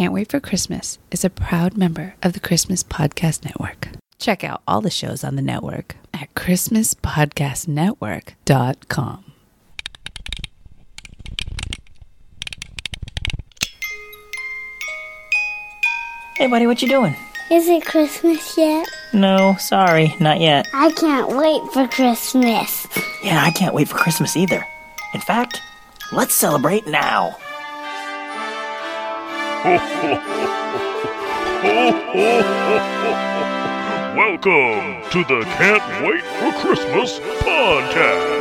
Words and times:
Can't 0.00 0.14
Wait 0.14 0.30
for 0.30 0.40
Christmas 0.40 0.98
is 1.10 1.26
a 1.26 1.28
proud 1.28 1.76
member 1.76 2.14
of 2.22 2.32
the 2.32 2.40
Christmas 2.40 2.82
Podcast 2.82 3.44
Network. 3.44 3.88
Check 4.18 4.42
out 4.42 4.62
all 4.66 4.80
the 4.80 4.88
shows 4.88 5.22
on 5.22 5.36
the 5.36 5.42
network 5.42 5.96
at 6.14 6.32
ChristmasPodcastNetwork.com. 6.32 9.24
Hey, 16.38 16.46
buddy, 16.46 16.66
what 16.66 16.80
you 16.80 16.88
doing? 16.88 17.14
Is 17.50 17.68
it 17.68 17.84
Christmas 17.84 18.56
yet? 18.56 18.88
No, 19.12 19.56
sorry, 19.58 20.16
not 20.18 20.40
yet. 20.40 20.66
I 20.72 20.92
can't 20.92 21.36
wait 21.36 21.60
for 21.74 21.86
Christmas. 21.88 22.86
Yeah, 23.22 23.44
I 23.44 23.50
can't 23.50 23.74
wait 23.74 23.88
for 23.88 23.98
Christmas 23.98 24.34
either. 24.34 24.66
In 25.12 25.20
fact, 25.20 25.60
let's 26.10 26.32
celebrate 26.32 26.86
now. 26.86 27.36
Welcome 29.62 30.22
to 35.10 35.22
the 35.24 35.44
Can't 35.58 36.06
Wait 36.06 36.24
for 36.24 36.50
Christmas 36.60 37.18
podcast. 37.40 38.39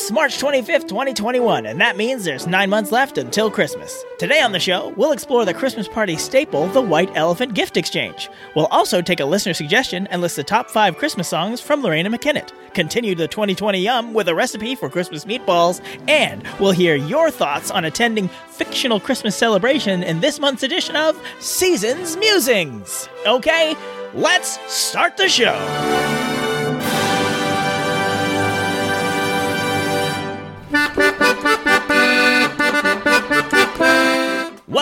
It's 0.00 0.10
March 0.10 0.38
25th, 0.38 0.88
2021, 0.88 1.66
and 1.66 1.78
that 1.78 1.94
means 1.94 2.24
there's 2.24 2.46
nine 2.46 2.70
months 2.70 2.90
left 2.90 3.18
until 3.18 3.50
Christmas. 3.50 4.02
Today 4.18 4.40
on 4.40 4.52
the 4.52 4.58
show, 4.58 4.94
we'll 4.96 5.12
explore 5.12 5.44
the 5.44 5.52
Christmas 5.52 5.86
party 5.86 6.16
staple, 6.16 6.68
the 6.68 6.80
White 6.80 7.10
Elephant 7.14 7.52
Gift 7.52 7.76
Exchange. 7.76 8.30
We'll 8.56 8.66
also 8.68 9.02
take 9.02 9.20
a 9.20 9.26
listener 9.26 9.52
suggestion 9.52 10.06
and 10.06 10.22
list 10.22 10.36
the 10.36 10.42
top 10.42 10.70
five 10.70 10.96
Christmas 10.96 11.28
songs 11.28 11.60
from 11.60 11.82
Lorena 11.82 12.08
McKennitt. 12.08 12.50
Continue 12.72 13.14
the 13.14 13.28
2020 13.28 13.78
yum 13.78 14.14
with 14.14 14.26
a 14.28 14.34
recipe 14.34 14.74
for 14.74 14.88
Christmas 14.88 15.26
meatballs, 15.26 15.82
and 16.08 16.44
we'll 16.58 16.72
hear 16.72 16.96
your 16.96 17.30
thoughts 17.30 17.70
on 17.70 17.84
attending 17.84 18.28
fictional 18.48 19.00
Christmas 19.00 19.36
celebration 19.36 20.02
in 20.02 20.20
this 20.20 20.40
month's 20.40 20.62
edition 20.62 20.96
of 20.96 21.22
Seasons 21.40 22.16
Musings. 22.16 23.06
Okay, 23.26 23.76
let's 24.14 24.58
start 24.72 25.18
the 25.18 25.28
show. 25.28 25.99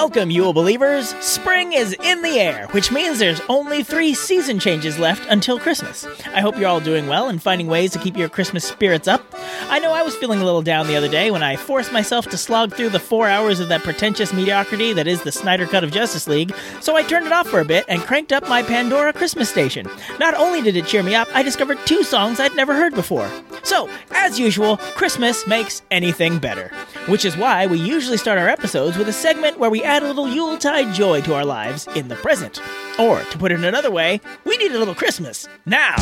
Welcome, 0.09 0.31
Yule 0.31 0.55
believers! 0.55 1.11
Spring 1.20 1.75
is 1.75 1.95
in 2.03 2.23
the 2.23 2.41
air, 2.41 2.67
which 2.69 2.91
means 2.91 3.19
there's 3.19 3.42
only 3.51 3.83
three 3.83 4.15
season 4.15 4.59
changes 4.59 4.98
left 4.98 5.28
until 5.28 5.61
Christmas. 5.61 6.06
I 6.28 6.41
hope 6.41 6.56
you're 6.56 6.67
all 6.67 6.81
doing 6.81 7.09
well 7.09 7.28
and 7.28 7.42
finding 7.42 7.67
ways 7.67 7.91
to 7.92 7.98
keep 7.98 8.17
your 8.17 8.31
Christmas 8.31 8.65
spirits 8.65 9.06
up. 9.06 9.23
I 9.69 9.78
know 9.81 9.92
I 9.92 10.00
was 10.00 10.17
feeling 10.17 10.41
a 10.41 10.47
little 10.47 10.62
down 10.62 10.87
the 10.87 10.97
other 10.97 11.11
day 11.11 11.31
when 11.31 11.42
I 11.42 11.56
forced 11.56 11.92
myself 11.92 12.27
to 12.28 12.39
slog 12.39 12.73
through 12.73 12.89
the 12.89 12.98
four 12.98 13.28
hours 13.28 13.61
of 13.61 13.69
that 13.69 13.83
pretentious 13.83 14.33
mediocrity 14.33 14.95
that 14.95 15.06
is 15.06 15.23
the 15.25 15.31
Snyder 15.31 15.67
Cut 15.67 15.84
of 15.84 15.92
Justice 15.92 16.27
League, 16.27 16.55
so 16.81 16.97
I 16.97 17.03
turned 17.03 17.27
it 17.27 17.33
off 17.33 17.47
for 17.47 17.61
a 17.61 17.67
bit 17.67 17.84
and 17.87 18.00
cranked 18.00 18.33
up 18.33 18.48
my 18.48 18.62
Pandora 18.62 19.12
Christmas 19.12 19.50
station. 19.50 19.87
Not 20.19 20.33
only 20.33 20.62
did 20.62 20.75
it 20.75 20.87
cheer 20.87 21.03
me 21.03 21.15
up, 21.15 21.28
I 21.34 21.43
discovered 21.43 21.77
two 21.84 22.03
songs 22.03 22.41
I'd 22.41 22.56
never 22.56 22.75
heard 22.75 22.95
before. 22.95 23.31
So, 23.62 23.91
as 24.12 24.41
usual, 24.41 24.78
Christmas 24.78 25.47
makes 25.47 25.83
anything 25.91 26.39
better. 26.39 26.72
Which 27.06 27.25
is 27.25 27.37
why 27.37 27.67
we 27.67 27.78
usually 27.78 28.17
start 28.17 28.39
our 28.39 28.48
episodes 28.48 28.97
with 28.97 29.09
a 29.09 29.12
segment 29.12 29.59
where 29.59 29.70
we 29.70 29.83
add 29.83 29.97
a 30.02 30.06
little 30.06 30.28
Yuletide 30.28 30.94
joy 30.94 31.20
to 31.22 31.34
our 31.34 31.44
lives 31.44 31.86
in 31.94 32.08
the 32.08 32.16
present. 32.16 32.60
Or, 32.98 33.20
to 33.20 33.38
put 33.38 33.52
it 33.52 33.62
another 33.64 33.91
way, 33.91 34.20
we 34.44 34.56
need 34.56 34.72
a 34.72 34.78
little 34.78 34.94
Christmas 34.94 35.48
now. 35.66 35.96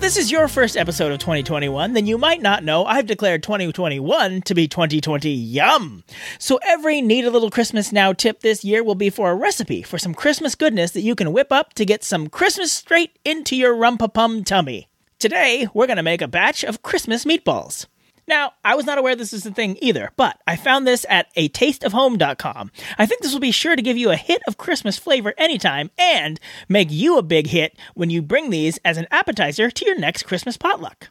If 0.00 0.04
this 0.04 0.16
is 0.16 0.32
your 0.32 0.48
first 0.48 0.78
episode 0.78 1.12
of 1.12 1.18
2021, 1.18 1.92
then 1.92 2.06
you 2.06 2.16
might 2.16 2.40
not 2.40 2.64
know 2.64 2.86
I've 2.86 3.04
declared 3.04 3.42
2021 3.42 4.40
to 4.40 4.54
be 4.54 4.66
2020 4.66 5.28
yum. 5.28 6.04
So, 6.38 6.58
every 6.64 7.02
neat 7.02 7.26
a 7.26 7.30
little 7.30 7.50
Christmas 7.50 7.92
now 7.92 8.14
tip 8.14 8.40
this 8.40 8.64
year 8.64 8.82
will 8.82 8.94
be 8.94 9.10
for 9.10 9.30
a 9.30 9.34
recipe 9.34 9.82
for 9.82 9.98
some 9.98 10.14
Christmas 10.14 10.54
goodness 10.54 10.92
that 10.92 11.02
you 11.02 11.14
can 11.14 11.34
whip 11.34 11.52
up 11.52 11.74
to 11.74 11.84
get 11.84 12.02
some 12.02 12.28
Christmas 12.28 12.72
straight 12.72 13.18
into 13.26 13.54
your 13.54 13.74
rumpapum 13.74 14.46
tummy. 14.46 14.88
Today, 15.18 15.68
we're 15.74 15.86
going 15.86 15.98
to 15.98 16.02
make 16.02 16.22
a 16.22 16.28
batch 16.28 16.64
of 16.64 16.80
Christmas 16.80 17.26
meatballs. 17.26 17.86
Now, 18.30 18.52
I 18.64 18.76
was 18.76 18.86
not 18.86 18.96
aware 18.96 19.16
this 19.16 19.32
is 19.32 19.44
a 19.44 19.50
thing 19.50 19.76
either, 19.82 20.12
but 20.14 20.38
I 20.46 20.54
found 20.54 20.86
this 20.86 21.04
at 21.08 21.26
a 21.34 21.48
tasteofhome.com. 21.48 22.70
I 22.96 23.04
think 23.04 23.22
this 23.22 23.32
will 23.32 23.40
be 23.40 23.50
sure 23.50 23.74
to 23.74 23.82
give 23.82 23.96
you 23.96 24.12
a 24.12 24.16
hit 24.16 24.40
of 24.46 24.56
Christmas 24.56 24.96
flavor 24.96 25.34
anytime 25.36 25.90
and 25.98 26.38
make 26.68 26.92
you 26.92 27.18
a 27.18 27.24
big 27.24 27.48
hit 27.48 27.76
when 27.94 28.08
you 28.08 28.22
bring 28.22 28.50
these 28.50 28.78
as 28.84 28.98
an 28.98 29.08
appetizer 29.10 29.68
to 29.68 29.84
your 29.84 29.98
next 29.98 30.22
Christmas 30.22 30.56
potluck. 30.56 31.08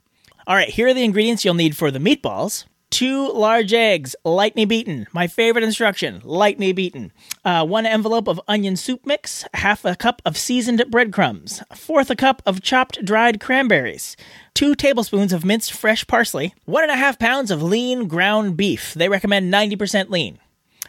All 0.47 0.55
right, 0.55 0.69
here 0.69 0.87
are 0.87 0.93
the 0.93 1.03
ingredients 1.03 1.43
you'll 1.43 1.55
need 1.55 1.75
for 1.75 1.91
the 1.91 1.99
meatballs. 1.99 2.63
Two 2.89 3.31
large 3.31 3.71
eggs, 3.71 4.15
lightly 4.25 4.65
beaten. 4.65 5.07
My 5.13 5.27
favorite 5.27 5.63
instruction, 5.63 6.21
lightly 6.23 6.73
beaten. 6.73 7.11
Uh, 7.45 7.65
one 7.65 7.85
envelope 7.85 8.27
of 8.27 8.41
onion 8.47 8.75
soup 8.75 9.05
mix, 9.05 9.45
half 9.53 9.85
a 9.85 9.95
cup 9.95 10.21
of 10.25 10.37
seasoned 10.37 10.83
breadcrumbs, 10.89 11.61
fourth 11.75 12.09
a 12.09 12.15
cup 12.15 12.41
of 12.45 12.61
chopped 12.61 13.05
dried 13.05 13.39
cranberries, 13.39 14.17
two 14.55 14.73
tablespoons 14.73 15.31
of 15.31 15.45
minced 15.45 15.71
fresh 15.71 16.05
parsley, 16.07 16.55
one 16.65 16.83
and 16.83 16.91
a 16.91 16.97
half 16.97 17.19
pounds 17.19 17.51
of 17.51 17.61
lean 17.61 18.07
ground 18.07 18.57
beef. 18.57 18.95
They 18.95 19.07
recommend 19.07 19.53
90% 19.53 20.09
lean. 20.09 20.39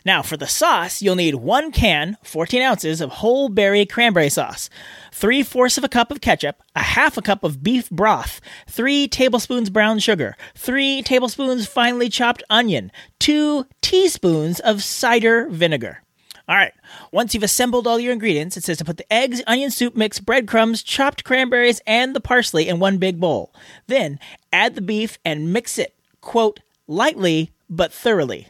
Now, 0.05 0.22
for 0.22 0.37
the 0.37 0.47
sauce, 0.47 1.03
you'll 1.03 1.15
need 1.16 1.34
one 1.34 1.72
can, 1.72 2.16
14 2.22 2.62
ounces 2.62 3.00
of 3.00 3.11
whole 3.11 3.49
berry 3.49 3.84
cranberry 3.84 4.31
sauce, 4.31 4.71
three 5.12 5.43
fourths 5.43 5.77
of 5.77 5.84
a 5.84 5.88
cup 5.88 6.11
of 6.11 6.21
ketchup, 6.21 6.62
a 6.75 6.81
half 6.81 7.19
a 7.19 7.22
cup 7.22 7.44
of 7.44 7.62
beef 7.62 7.91
broth, 7.91 8.41
three 8.66 9.06
tablespoons 9.06 9.69
brown 9.69 9.99
sugar, 9.99 10.37
three 10.55 11.03
tablespoons 11.03 11.66
finely 11.66 12.09
chopped 12.09 12.43
onion, 12.49 12.91
two 13.19 13.66
teaspoons 13.83 14.59
of 14.61 14.83
cider 14.83 15.49
vinegar. 15.50 16.03
All 16.49 16.56
right, 16.56 16.72
once 17.12 17.32
you've 17.32 17.44
assembled 17.44 17.87
all 17.87 18.00
your 18.00 18.12
ingredients, 18.12 18.56
it 18.56 18.65
says 18.65 18.78
to 18.78 18.84
put 18.84 18.97
the 18.97 19.12
eggs, 19.12 19.41
onion 19.47 19.71
soup 19.71 19.94
mix, 19.94 20.19
breadcrumbs, 20.19 20.82
chopped 20.82 21.22
cranberries, 21.22 21.81
and 21.87 22.17
the 22.17 22.21
parsley 22.21 22.69
in 22.69 22.81
one 22.81 22.99
big 22.99 23.21
bowl. 23.21 23.55
Then 23.87 24.19
add 24.53 24.75
the 24.75 24.81
beef 24.81 25.19
and 25.25 25.53
mix 25.53 25.78
it, 25.78 25.94
quote, 26.21 26.59
lightly 26.88 27.53
but 27.69 27.93
thoroughly. 27.93 28.49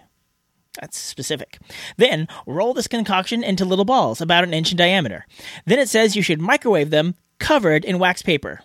That's 0.78 0.98
specific. 0.98 1.58
Then 1.96 2.28
roll 2.46 2.74
this 2.74 2.86
concoction 2.86 3.42
into 3.42 3.64
little 3.64 3.84
balls 3.84 4.20
about 4.20 4.44
an 4.44 4.54
inch 4.54 4.70
in 4.70 4.76
diameter. 4.76 5.26
Then 5.66 5.78
it 5.78 5.88
says 5.88 6.14
you 6.14 6.22
should 6.22 6.40
microwave 6.40 6.90
them 6.90 7.16
covered 7.38 7.84
in 7.84 7.98
wax 7.98 8.22
paper. 8.22 8.60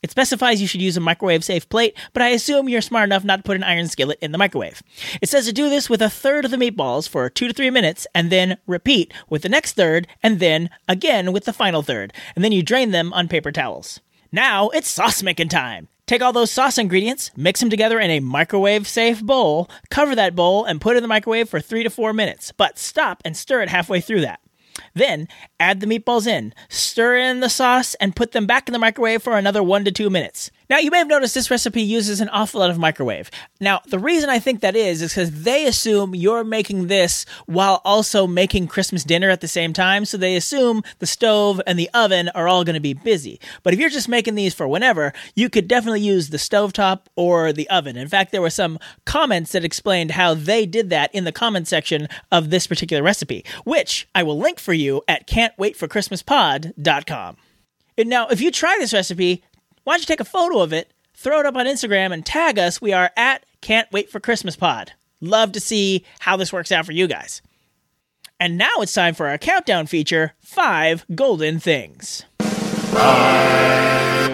It 0.00 0.10
specifies 0.10 0.60
you 0.60 0.68
should 0.68 0.82
use 0.82 0.96
a 0.96 1.00
microwave 1.00 1.42
safe 1.42 1.68
plate, 1.68 1.96
but 2.12 2.22
I 2.22 2.28
assume 2.28 2.68
you're 2.68 2.80
smart 2.80 3.08
enough 3.08 3.24
not 3.24 3.36
to 3.38 3.42
put 3.42 3.56
an 3.56 3.64
iron 3.64 3.88
skillet 3.88 4.18
in 4.20 4.30
the 4.30 4.38
microwave. 4.38 4.80
It 5.20 5.28
says 5.28 5.46
to 5.46 5.52
do 5.52 5.68
this 5.68 5.90
with 5.90 6.00
a 6.00 6.10
third 6.10 6.44
of 6.44 6.52
the 6.52 6.56
meatballs 6.56 7.08
for 7.08 7.28
two 7.28 7.48
to 7.48 7.54
three 7.54 7.70
minutes, 7.70 8.06
and 8.14 8.30
then 8.30 8.58
repeat 8.66 9.12
with 9.28 9.42
the 9.42 9.48
next 9.48 9.72
third, 9.72 10.06
and 10.22 10.38
then 10.38 10.70
again 10.86 11.32
with 11.32 11.46
the 11.46 11.52
final 11.52 11.82
third, 11.82 12.12
and 12.36 12.44
then 12.44 12.52
you 12.52 12.62
drain 12.62 12.92
them 12.92 13.12
on 13.12 13.26
paper 13.26 13.50
towels. 13.50 14.00
Now 14.30 14.68
it's 14.68 14.88
sauce 14.88 15.22
making 15.22 15.48
time. 15.48 15.88
Take 16.08 16.22
all 16.22 16.32
those 16.32 16.50
sauce 16.50 16.78
ingredients, 16.78 17.30
mix 17.36 17.60
them 17.60 17.68
together 17.68 18.00
in 18.00 18.10
a 18.10 18.20
microwave 18.20 18.88
safe 18.88 19.22
bowl, 19.22 19.68
cover 19.90 20.14
that 20.14 20.34
bowl, 20.34 20.64
and 20.64 20.80
put 20.80 20.94
it 20.94 20.96
in 20.96 21.02
the 21.02 21.08
microwave 21.08 21.50
for 21.50 21.60
three 21.60 21.82
to 21.82 21.90
four 21.90 22.14
minutes, 22.14 22.50
but 22.50 22.78
stop 22.78 23.20
and 23.26 23.36
stir 23.36 23.60
it 23.60 23.68
halfway 23.68 24.00
through 24.00 24.22
that. 24.22 24.40
Then 24.94 25.28
add 25.60 25.80
the 25.80 25.86
meatballs 25.86 26.26
in, 26.26 26.54
stir 26.70 27.18
in 27.18 27.40
the 27.40 27.50
sauce, 27.50 27.94
and 27.96 28.16
put 28.16 28.32
them 28.32 28.46
back 28.46 28.70
in 28.70 28.72
the 28.72 28.78
microwave 28.78 29.22
for 29.22 29.36
another 29.36 29.62
one 29.62 29.84
to 29.84 29.92
two 29.92 30.08
minutes. 30.08 30.50
Now, 30.70 30.78
you 30.78 30.90
may 30.90 30.98
have 30.98 31.08
noticed 31.08 31.34
this 31.34 31.50
recipe 31.50 31.80
uses 31.80 32.20
an 32.20 32.28
awful 32.28 32.60
lot 32.60 32.68
of 32.68 32.76
microwave. 32.76 33.30
Now, 33.58 33.80
the 33.86 33.98
reason 33.98 34.28
I 34.28 34.38
think 34.38 34.60
that 34.60 34.76
is 34.76 35.00
is 35.00 35.12
because 35.12 35.44
they 35.44 35.66
assume 35.66 36.14
you're 36.14 36.44
making 36.44 36.88
this 36.88 37.24
while 37.46 37.80
also 37.86 38.26
making 38.26 38.68
Christmas 38.68 39.02
dinner 39.02 39.30
at 39.30 39.40
the 39.40 39.48
same 39.48 39.72
time. 39.72 40.04
So 40.04 40.18
they 40.18 40.36
assume 40.36 40.82
the 40.98 41.06
stove 41.06 41.58
and 41.66 41.78
the 41.78 41.88
oven 41.94 42.28
are 42.34 42.46
all 42.46 42.64
going 42.64 42.74
to 42.74 42.80
be 42.80 42.92
busy. 42.92 43.40
But 43.62 43.72
if 43.72 43.80
you're 43.80 43.88
just 43.88 44.10
making 44.10 44.34
these 44.34 44.52
for 44.52 44.68
whenever, 44.68 45.14
you 45.34 45.48
could 45.48 45.68
definitely 45.68 46.02
use 46.02 46.28
the 46.28 46.36
stovetop 46.36 47.06
or 47.16 47.50
the 47.52 47.70
oven. 47.70 47.96
In 47.96 48.08
fact, 48.08 48.30
there 48.30 48.42
were 48.42 48.50
some 48.50 48.78
comments 49.06 49.52
that 49.52 49.64
explained 49.64 50.10
how 50.10 50.34
they 50.34 50.66
did 50.66 50.90
that 50.90 51.14
in 51.14 51.24
the 51.24 51.32
comment 51.32 51.66
section 51.66 52.08
of 52.30 52.50
this 52.50 52.66
particular 52.66 53.02
recipe, 53.02 53.42
which 53.64 54.06
I 54.14 54.22
will 54.22 54.38
link 54.38 54.58
for 54.58 54.74
you 54.74 55.00
at 55.08 55.26
can'twaitforchristmaspod.com. 55.26 57.36
And 57.98 58.08
now, 58.08 58.28
if 58.28 58.40
you 58.40 58.52
try 58.52 58.76
this 58.78 58.92
recipe, 58.92 59.42
why 59.88 59.94
don't 59.94 60.02
you 60.02 60.06
take 60.06 60.20
a 60.20 60.24
photo 60.24 60.60
of 60.60 60.74
it, 60.74 60.92
throw 61.14 61.40
it 61.40 61.46
up 61.46 61.56
on 61.56 61.64
Instagram, 61.64 62.12
and 62.12 62.26
tag 62.26 62.58
us? 62.58 62.78
We 62.78 62.92
are 62.92 63.10
at 63.16 63.46
Can't 63.62 63.90
Wait 63.90 64.10
for 64.10 64.20
Christmas 64.20 64.54
Pod. 64.54 64.92
Love 65.22 65.52
to 65.52 65.60
see 65.60 66.04
how 66.18 66.36
this 66.36 66.52
works 66.52 66.70
out 66.70 66.84
for 66.84 66.92
you 66.92 67.06
guys. 67.06 67.40
And 68.38 68.58
now 68.58 68.70
it's 68.80 68.92
time 68.92 69.14
for 69.14 69.28
our 69.28 69.38
countdown 69.38 69.86
feature 69.86 70.34
Five 70.40 71.06
Golden 71.14 71.58
Things. 71.58 72.26
So 72.42 74.27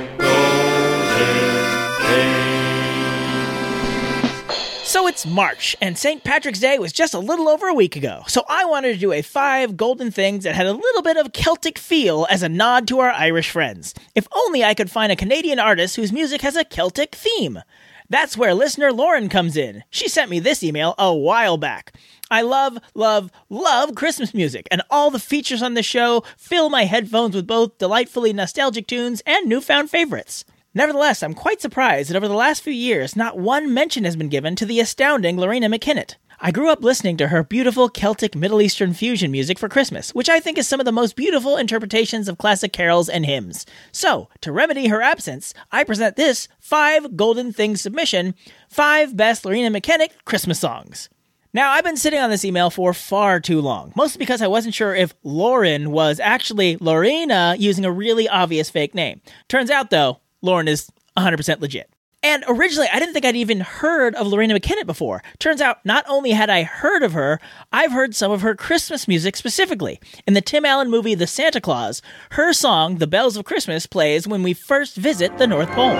it's 5.06 5.26
March, 5.26 5.76
and 5.82 5.98
St. 5.98 6.24
Patrick's 6.24 6.60
Day 6.60 6.78
was 6.78 6.92
just 6.92 7.12
a 7.12 7.18
little 7.18 7.48
over 7.48 7.68
a 7.68 7.74
week 7.74 7.94
ago, 7.94 8.22
so 8.26 8.42
I 8.48 8.64
wanted 8.64 8.94
to 8.94 8.98
do 8.98 9.12
a 9.12 9.20
five 9.20 9.76
golden 9.76 10.10
things 10.10 10.44
that 10.44 10.54
had 10.54 10.66
a 10.66 10.72
little 10.72 11.02
bit 11.02 11.18
of 11.18 11.32
Celtic 11.34 11.78
feel 11.78 12.26
as 12.30 12.42
a 12.42 12.48
nod 12.48 12.88
to 12.88 13.00
our 13.00 13.10
Irish 13.10 13.50
friends. 13.50 13.92
If 14.14 14.26
only 14.34 14.64
I 14.64 14.72
could 14.72 14.90
find 14.90 15.12
a 15.12 15.16
Canadian 15.16 15.58
artist 15.58 15.96
whose 15.96 16.12
music 16.12 16.40
has 16.40 16.56
a 16.56 16.64
Celtic 16.64 17.14
theme. 17.14 17.60
That's 18.08 18.36
where 18.36 18.54
listener 18.54 18.92
Lauren 18.92 19.28
comes 19.28 19.58
in. 19.58 19.84
She 19.90 20.08
sent 20.08 20.30
me 20.30 20.38
this 20.38 20.62
email 20.62 20.94
a 20.96 21.12
while 21.12 21.58
back. 21.58 21.92
I 22.30 22.40
love, 22.40 22.78
love, 22.94 23.30
love 23.50 23.94
Christmas 23.94 24.32
music, 24.32 24.66
and 24.70 24.80
all 24.90 25.10
the 25.10 25.18
features 25.18 25.62
on 25.62 25.74
the 25.74 25.82
show 25.82 26.24
fill 26.38 26.70
my 26.70 26.84
headphones 26.84 27.34
with 27.34 27.46
both 27.46 27.76
delightfully 27.76 28.32
nostalgic 28.32 28.86
tunes 28.86 29.22
and 29.26 29.48
newfound 29.48 29.90
favorites. 29.90 30.46
Nevertheless, 30.76 31.22
I'm 31.22 31.34
quite 31.34 31.60
surprised 31.60 32.10
that 32.10 32.16
over 32.16 32.26
the 32.26 32.34
last 32.34 32.60
few 32.60 32.72
years, 32.72 33.14
not 33.14 33.38
one 33.38 33.72
mention 33.72 34.02
has 34.02 34.16
been 34.16 34.28
given 34.28 34.56
to 34.56 34.66
the 34.66 34.80
astounding 34.80 35.36
Lorena 35.36 35.68
McKennitt. 35.68 36.16
I 36.40 36.50
grew 36.50 36.68
up 36.68 36.82
listening 36.82 37.16
to 37.18 37.28
her 37.28 37.44
beautiful 37.44 37.88
Celtic 37.88 38.34
Middle 38.34 38.60
Eastern 38.60 38.92
fusion 38.92 39.30
music 39.30 39.56
for 39.56 39.68
Christmas, 39.68 40.12
which 40.16 40.28
I 40.28 40.40
think 40.40 40.58
is 40.58 40.66
some 40.66 40.80
of 40.80 40.84
the 40.84 40.90
most 40.90 41.14
beautiful 41.14 41.56
interpretations 41.56 42.28
of 42.28 42.38
classic 42.38 42.72
carols 42.72 43.08
and 43.08 43.24
hymns. 43.24 43.64
So, 43.92 44.28
to 44.40 44.50
remedy 44.50 44.88
her 44.88 45.00
absence, 45.00 45.54
I 45.70 45.84
present 45.84 46.16
this 46.16 46.48
five 46.58 47.16
golden 47.16 47.52
things 47.52 47.80
submission 47.80 48.34
five 48.68 49.16
best 49.16 49.44
Lorena 49.44 49.70
McKennitt 49.70 50.10
Christmas 50.24 50.58
songs. 50.58 51.08
Now, 51.52 51.70
I've 51.70 51.84
been 51.84 51.96
sitting 51.96 52.18
on 52.18 52.30
this 52.30 52.44
email 52.44 52.68
for 52.68 52.92
far 52.92 53.38
too 53.38 53.60
long, 53.60 53.92
mostly 53.94 54.18
because 54.18 54.42
I 54.42 54.48
wasn't 54.48 54.74
sure 54.74 54.92
if 54.92 55.14
Lauren 55.22 55.92
was 55.92 56.18
actually 56.18 56.78
Lorena 56.80 57.54
using 57.56 57.84
a 57.84 57.92
really 57.92 58.28
obvious 58.28 58.70
fake 58.70 58.92
name. 58.92 59.20
Turns 59.48 59.70
out, 59.70 59.90
though, 59.90 60.18
Lauren 60.44 60.68
is 60.68 60.90
100% 61.16 61.60
legit. 61.60 61.90
And 62.22 62.44
originally, 62.48 62.88
I 62.90 62.98
didn't 62.98 63.12
think 63.12 63.26
I'd 63.26 63.36
even 63.36 63.60
heard 63.60 64.14
of 64.14 64.26
Lorena 64.26 64.58
McKennitt 64.58 64.86
before. 64.86 65.22
Turns 65.38 65.60
out, 65.60 65.84
not 65.84 66.04
only 66.08 66.30
had 66.30 66.48
I 66.48 66.62
heard 66.62 67.02
of 67.02 67.12
her, 67.12 67.38
I've 67.70 67.92
heard 67.92 68.14
some 68.14 68.30
of 68.30 68.40
her 68.40 68.54
Christmas 68.54 69.06
music 69.06 69.36
specifically. 69.36 70.00
In 70.26 70.32
the 70.32 70.40
Tim 70.40 70.64
Allen 70.64 70.90
movie 70.90 71.14
The 71.14 71.26
Santa 71.26 71.60
Claus, 71.60 72.00
her 72.30 72.54
song, 72.54 72.96
The 72.96 73.06
Bells 73.06 73.36
of 73.36 73.44
Christmas, 73.44 73.86
plays 73.86 74.26
when 74.26 74.42
we 74.42 74.54
first 74.54 74.96
visit 74.96 75.36
the 75.36 75.46
North 75.46 75.70
Pole. 75.72 75.94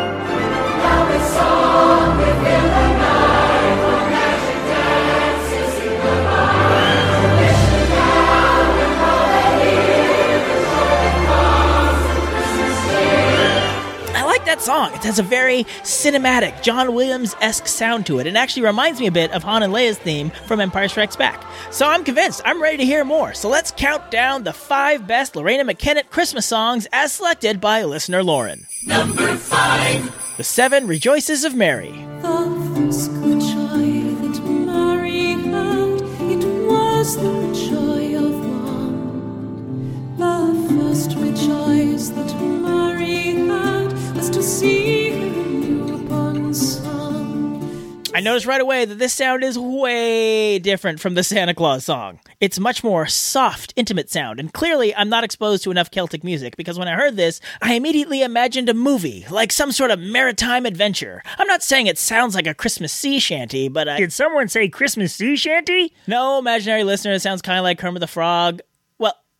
Song. 14.65 14.93
It 14.95 15.05
has 15.05 15.19
a 15.19 15.23
very 15.23 15.65
cinematic, 15.83 16.63
John 16.63 16.95
Williams 16.95 17.37
esque 17.41 17.67
sound 17.67 18.07
to 18.07 18.19
it. 18.19 18.27
It 18.27 18.35
actually 18.35 18.65
reminds 18.65 18.99
me 18.99 19.07
a 19.07 19.13
bit 19.13 19.31
of 19.33 19.43
Han 19.43 19.63
and 19.63 19.73
Leia's 19.73 19.99
theme 19.99 20.31
from 20.47 20.61
Empire 20.61 20.89
Strikes 20.89 21.17
Back. 21.17 21.45
So 21.71 21.87
I'm 21.87 22.03
convinced. 22.03 22.41
I'm 22.47 22.63
ready 22.63 22.79
to 22.79 22.85
hear 22.85 23.05
more. 23.05 23.35
So 23.35 23.49
let's 23.51 23.71
count 23.77 24.11
down 24.11 24.45
the 24.45 24.55
five 24.55 25.07
best 25.07 25.37
Lorena 25.37 25.65
McKennitt 25.65 26.09
Christmas 26.09 26.47
songs 26.47 26.87
as 26.93 27.13
selected 27.13 27.61
by 27.61 27.85
listener 27.85 28.23
Lauren. 28.23 28.67
Number 28.87 29.37
five 29.37 30.37
The 30.39 30.45
Seven 30.45 30.87
Rejoices 30.87 31.45
of 31.45 31.55
Mary. 31.55 31.93
The 32.23 32.75
first 32.75 33.13
good 33.13 33.41
joy 33.41 34.15
that 34.25 34.41
Mary 34.41 35.35
had, 35.47 35.95
I 48.17 48.21
noticed 48.21 48.47
right 48.47 48.61
away 48.61 48.85
that 48.85 48.99
this 48.99 49.13
sound 49.13 49.45
is 49.45 49.57
way 49.57 50.59
different 50.59 50.99
from 50.99 51.15
the 51.15 51.23
Santa 51.23 51.55
Claus 51.55 51.85
song. 51.85 52.19
It's 52.41 52.59
much 52.59 52.83
more 52.83 53.07
soft, 53.07 53.73
intimate 53.77 54.11
sound, 54.11 54.41
and 54.41 54.53
clearly 54.53 54.93
I'm 54.97 55.09
not 55.09 55.23
exposed 55.23 55.63
to 55.65 55.71
enough 55.71 55.93
Celtic 55.93 56.25
music 56.25 56.57
because 56.57 56.81
when 56.81 56.89
I 56.89 56.97
heard 56.97 57.15
this, 57.15 57.41
I 57.63 57.75
immediately 57.75 58.23
imagined 58.23 58.69
a 58.69 58.75
movie, 58.75 59.25
like 59.31 59.53
some 59.53 59.71
sort 59.71 59.93
of 59.93 60.01
maritime 60.01 60.67
adventure. 60.67 61.23
I'm 61.39 61.47
not 61.47 61.63
saying 61.63 61.87
it 61.87 61.99
sounds 61.99 62.35
like 62.35 62.49
a 62.49 62.55
Christmas 62.55 62.93
sea 62.93 63.21
shanty, 63.21 63.69
but 63.69 63.89
I. 63.89 63.99
Did 63.99 64.13
someone 64.13 64.49
say 64.49 64.69
Christmas 64.69 65.15
sea 65.15 65.37
shanty? 65.37 65.93
No, 66.09 66.41
imaginary 66.41 66.83
listener, 66.83 67.13
it 67.13 67.23
sounds 67.23 67.41
kind 67.41 67.59
of 67.61 67.63
like 67.63 67.79
Kermit 67.79 68.01
the 68.01 68.09
Frog. 68.09 68.63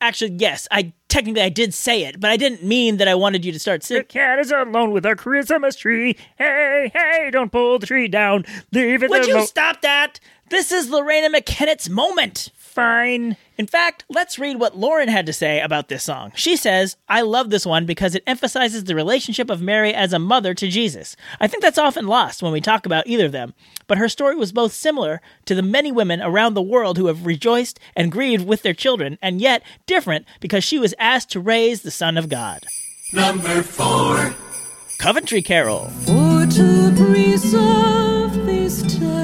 Actually, 0.05 0.33
yes, 0.33 0.69
I 0.71 0.93
technically 1.09 1.41
I 1.41 1.49
did 1.49 1.73
say 1.73 2.05
it, 2.05 2.21
but 2.21 2.31
I 2.31 2.37
didn't 2.37 2.63
mean 2.63 2.99
that 2.99 3.09
I 3.09 3.15
wanted 3.15 3.43
you 3.43 3.53
to 3.53 3.59
start 3.59 3.83
singing. 3.83 4.03
The 4.03 4.09
cat 4.09 4.39
is 4.39 4.53
alone 4.53 4.91
with 4.91 5.07
our 5.07 5.17
Christmas 5.17 5.77
tree. 5.77 6.19
Hey, 6.37 6.91
hey, 6.93 7.31
don't 7.33 7.51
pull 7.51 7.79
the 7.79 7.87
tree 7.87 8.07
down. 8.07 8.45
Leave 8.71 9.03
it 9.03 9.09
Would 9.09 9.27
you 9.27 9.47
stop 9.47 9.81
that? 9.81 10.21
This 10.51 10.73
is 10.73 10.91
Lorena 10.91 11.31
McKennitt's 11.31 11.89
moment. 11.89 12.51
Fine. 12.75 13.37
In 13.57 13.69
fact, 13.69 14.05
let's 14.09 14.37
read 14.37 14.59
what 14.59 14.77
Lauren 14.77 15.07
had 15.07 15.27
to 15.27 15.33
say 15.33 15.61
about 15.61 15.87
this 15.87 16.03
song. 16.03 16.33
She 16.35 16.57
says, 16.57 16.97
I 17.09 17.21
love 17.21 17.51
this 17.51 17.65
one 17.65 17.87
because 17.87 18.17
it 18.17 18.25
emphasizes 18.27 18.83
the 18.83 18.97
relationship 18.97 19.49
of 19.49 19.63
Mary 19.63 19.95
as 19.95 20.13
a 20.13 20.19
mother 20.19 20.55
to 20.55 20.67
Jesus. 20.67 21.15
I 21.41 21.47
think 21.47 21.63
that's 21.63 21.79
often 21.79 22.09
lost 22.09 22.43
when 22.43 22.51
we 22.51 22.61
talk 22.61 22.85
about 22.85 23.07
either 23.07 23.27
of 23.27 23.33
them, 23.33 23.55
but 23.87 23.99
her 23.99 24.09
story 24.09 24.35
was 24.35 24.51
both 24.51 24.73
similar 24.73 25.21
to 25.45 25.55
the 25.55 25.63
many 25.63 25.93
women 25.93 26.21
around 26.21 26.55
the 26.55 26.63
world 26.63 26.99
who 26.99 27.07
have 27.07 27.27
rejoiced 27.27 27.79
and 27.95 28.11
grieved 28.11 28.45
with 28.45 28.63
their 28.63 28.75
children, 28.75 29.19
and 29.23 29.41
yet 29.41 29.63
different 29.87 30.27
because 30.41 30.65
she 30.65 30.81
was 30.81 30.97
asked 30.99 31.31
to 31.31 31.39
raise 31.39 31.83
the 31.83 31.93
Son 31.93 32.19
of 32.19 32.29
God. 32.29 32.65
Number 33.13 33.63
four 33.63 34.35
Coventry 34.99 35.43
Carol. 35.43 35.91
For 36.07 36.45
to 36.45 36.93
preserve 36.97 38.35
this 38.47 38.83
day, 38.83 39.24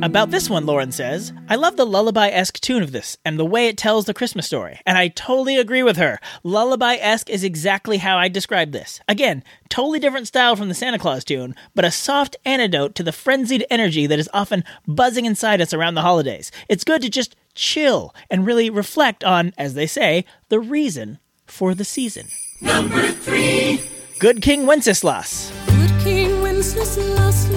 About 0.00 0.30
this 0.30 0.48
one, 0.48 0.64
Lauren 0.64 0.92
says, 0.92 1.32
I 1.48 1.56
love 1.56 1.76
the 1.76 1.84
lullaby 1.84 2.28
esque 2.28 2.60
tune 2.60 2.84
of 2.84 2.92
this 2.92 3.18
and 3.24 3.36
the 3.36 3.44
way 3.44 3.66
it 3.66 3.76
tells 3.76 4.04
the 4.04 4.14
Christmas 4.14 4.46
story. 4.46 4.80
And 4.86 4.96
I 4.96 5.08
totally 5.08 5.56
agree 5.56 5.82
with 5.82 5.96
her. 5.96 6.20
Lullaby 6.44 6.94
esque 7.00 7.28
is 7.28 7.42
exactly 7.42 7.96
how 7.96 8.16
I 8.16 8.28
describe 8.28 8.70
this. 8.70 9.00
Again, 9.08 9.42
totally 9.68 9.98
different 9.98 10.28
style 10.28 10.54
from 10.54 10.68
the 10.68 10.74
Santa 10.74 11.00
Claus 11.00 11.24
tune, 11.24 11.56
but 11.74 11.84
a 11.84 11.90
soft 11.90 12.36
antidote 12.44 12.94
to 12.94 13.02
the 13.02 13.10
frenzied 13.10 13.66
energy 13.70 14.06
that 14.06 14.20
is 14.20 14.30
often 14.32 14.62
buzzing 14.86 15.24
inside 15.24 15.60
us 15.60 15.74
around 15.74 15.94
the 15.94 16.02
holidays. 16.02 16.52
It's 16.68 16.84
good 16.84 17.02
to 17.02 17.10
just 17.10 17.34
chill 17.56 18.14
and 18.30 18.46
really 18.46 18.70
reflect 18.70 19.24
on, 19.24 19.52
as 19.58 19.74
they 19.74 19.88
say, 19.88 20.24
the 20.48 20.60
reason 20.60 21.18
for 21.44 21.74
the 21.74 21.84
season. 21.84 22.28
Number 22.60 23.08
three 23.08 23.82
Good 24.20 24.42
King 24.42 24.64
Wenceslas. 24.64 25.52
Good 25.66 26.00
King 26.02 26.40
Wenceslas 26.40 27.48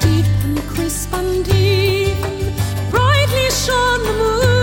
deep 0.00 0.26
and 0.44 0.58
crisp 0.68 1.12
and 1.14 1.48
even. 1.48 2.54
Brightly 2.90 3.50
shone 3.50 4.02
the 4.02 4.12
moon 4.12 4.55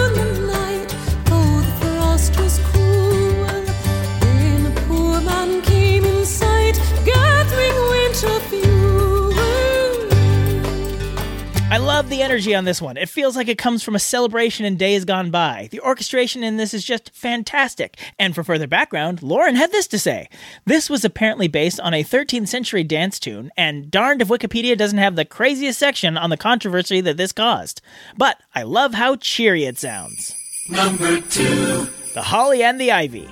the 12.13 12.21
energy 12.21 12.53
on 12.53 12.63
this 12.63 12.79
one. 12.79 12.95
It 12.95 13.09
feels 13.09 13.35
like 13.35 13.47
it 13.47 13.57
comes 13.57 13.81
from 13.81 13.95
a 13.95 13.99
celebration 13.99 14.67
in 14.67 14.77
days 14.77 15.03
gone 15.03 15.31
by. 15.31 15.67
The 15.71 15.79
orchestration 15.79 16.43
in 16.43 16.57
this 16.57 16.71
is 16.71 16.83
just 16.83 17.09
fantastic. 17.15 17.97
And 18.19 18.35
for 18.35 18.43
further 18.43 18.67
background, 18.67 19.23
Lauren 19.23 19.55
had 19.55 19.71
this 19.71 19.87
to 19.87 19.97
say. 19.97 20.29
This 20.65 20.91
was 20.91 21.03
apparently 21.03 21.47
based 21.47 21.79
on 21.79 21.91
a 21.91 22.03
13th 22.03 22.49
century 22.49 22.83
dance 22.83 23.19
tune, 23.19 23.51
and 23.57 23.89
darned 23.89 24.21
if 24.21 24.27
Wikipedia 24.27 24.77
doesn't 24.77 24.99
have 24.99 25.15
the 25.15 25.25
craziest 25.25 25.79
section 25.79 26.15
on 26.15 26.29
the 26.29 26.37
controversy 26.37 27.01
that 27.01 27.17
this 27.17 27.31
caused. 27.31 27.81
But 28.15 28.39
I 28.53 28.61
love 28.61 28.93
how 28.93 29.15
cheery 29.15 29.63
it 29.63 29.79
sounds. 29.79 30.35
Number 30.69 31.19
two. 31.19 31.87
The 32.13 32.21
Holly 32.21 32.61
and 32.61 32.79
the 32.79 32.91
Ivy. 32.91 33.27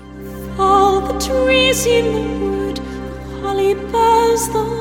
All 0.57 1.01
the 1.01 1.19
trees 1.19 1.85
in 1.85 2.05
the 2.15 2.45
wood, 2.45 2.77
the 2.77 3.41
holly 3.41 3.75
bears 3.75 4.47
the 4.47 4.53
crown. 4.53 4.80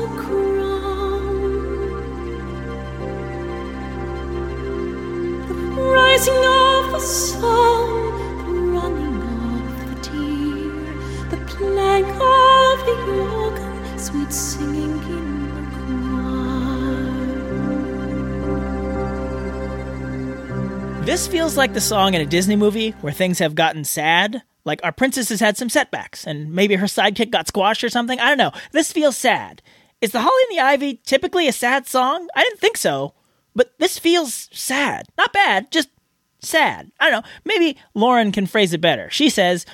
This 21.11 21.27
feels 21.27 21.57
like 21.57 21.73
the 21.73 21.81
song 21.81 22.13
in 22.13 22.21
a 22.21 22.25
Disney 22.25 22.55
movie 22.55 22.91
where 23.01 23.11
things 23.11 23.39
have 23.39 23.53
gotten 23.53 23.83
sad. 23.83 24.43
Like 24.63 24.79
our 24.81 24.93
princess 24.93 25.27
has 25.27 25.41
had 25.41 25.57
some 25.57 25.67
setbacks, 25.67 26.25
and 26.25 26.53
maybe 26.53 26.75
her 26.75 26.85
sidekick 26.85 27.31
got 27.31 27.49
squashed 27.49 27.83
or 27.83 27.89
something. 27.89 28.17
I 28.17 28.29
don't 28.29 28.37
know. 28.37 28.53
This 28.71 28.93
feels 28.93 29.17
sad. 29.17 29.61
Is 29.99 30.13
The 30.13 30.21
Holly 30.21 30.43
and 30.49 30.57
the 30.57 30.63
Ivy 30.63 31.01
typically 31.05 31.49
a 31.49 31.51
sad 31.51 31.85
song? 31.85 32.29
I 32.33 32.43
didn't 32.43 32.61
think 32.61 32.77
so. 32.77 33.13
But 33.53 33.77
this 33.77 33.99
feels 33.99 34.47
sad. 34.53 35.09
Not 35.17 35.33
bad, 35.33 35.69
just 35.69 35.89
sad. 36.39 36.93
I 36.97 37.09
don't 37.09 37.21
know. 37.25 37.29
Maybe 37.43 37.77
Lauren 37.93 38.31
can 38.31 38.45
phrase 38.45 38.71
it 38.71 38.79
better. 38.79 39.09
She 39.09 39.29
says, 39.29 39.65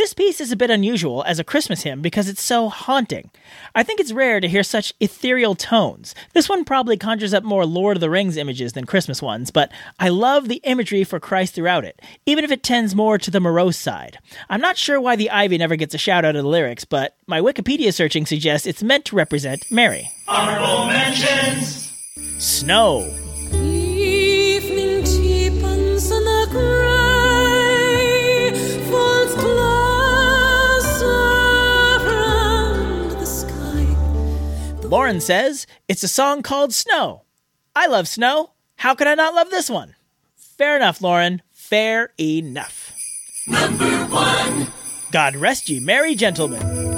This 0.00 0.14
piece 0.14 0.40
is 0.40 0.50
a 0.50 0.56
bit 0.56 0.70
unusual 0.70 1.22
as 1.24 1.38
a 1.38 1.44
Christmas 1.44 1.82
hymn 1.82 2.00
because 2.00 2.26
it's 2.26 2.40
so 2.40 2.70
haunting. 2.70 3.30
I 3.74 3.82
think 3.82 4.00
it's 4.00 4.12
rare 4.12 4.40
to 4.40 4.48
hear 4.48 4.62
such 4.62 4.94
ethereal 4.98 5.54
tones. 5.54 6.14
This 6.32 6.48
one 6.48 6.64
probably 6.64 6.96
conjures 6.96 7.34
up 7.34 7.44
more 7.44 7.66
Lord 7.66 7.98
of 7.98 8.00
the 8.00 8.08
Rings 8.08 8.38
images 8.38 8.72
than 8.72 8.86
Christmas 8.86 9.20
ones, 9.20 9.50
but 9.50 9.70
I 9.98 10.08
love 10.08 10.48
the 10.48 10.62
imagery 10.64 11.04
for 11.04 11.20
Christ 11.20 11.54
throughout 11.54 11.84
it, 11.84 12.00
even 12.24 12.44
if 12.44 12.50
it 12.50 12.62
tends 12.62 12.94
more 12.94 13.18
to 13.18 13.30
the 13.30 13.40
morose 13.40 13.76
side. 13.76 14.18
I'm 14.48 14.62
not 14.62 14.78
sure 14.78 14.98
why 14.98 15.16
the 15.16 15.28
ivy 15.28 15.58
never 15.58 15.76
gets 15.76 15.94
a 15.94 15.98
shout 15.98 16.24
out 16.24 16.34
of 16.34 16.44
the 16.44 16.48
lyrics, 16.48 16.86
but 16.86 17.14
my 17.26 17.42
Wikipedia 17.42 17.92
searching 17.92 18.24
suggests 18.24 18.66
it's 18.66 18.82
meant 18.82 19.04
to 19.04 19.16
represent 19.16 19.70
Mary. 19.70 20.10
Honorable 20.26 20.86
mentions 20.86 21.92
Snow. 22.38 23.29
Lauren 34.90 35.20
says 35.20 35.68
it's 35.86 36.02
a 36.02 36.08
song 36.08 36.42
called 36.42 36.74
Snow. 36.74 37.22
I 37.76 37.86
love 37.86 38.08
snow. 38.08 38.50
How 38.74 38.96
could 38.96 39.06
I 39.06 39.14
not 39.14 39.34
love 39.34 39.48
this 39.48 39.70
one? 39.70 39.94
Fair 40.34 40.74
enough, 40.74 41.00
Lauren. 41.00 41.42
Fair 41.52 42.12
enough. 42.18 42.92
Number 43.46 43.86
one. 44.06 44.66
God 45.12 45.36
rest 45.36 45.68
ye, 45.68 45.78
merry 45.78 46.16
gentlemen. 46.16 46.89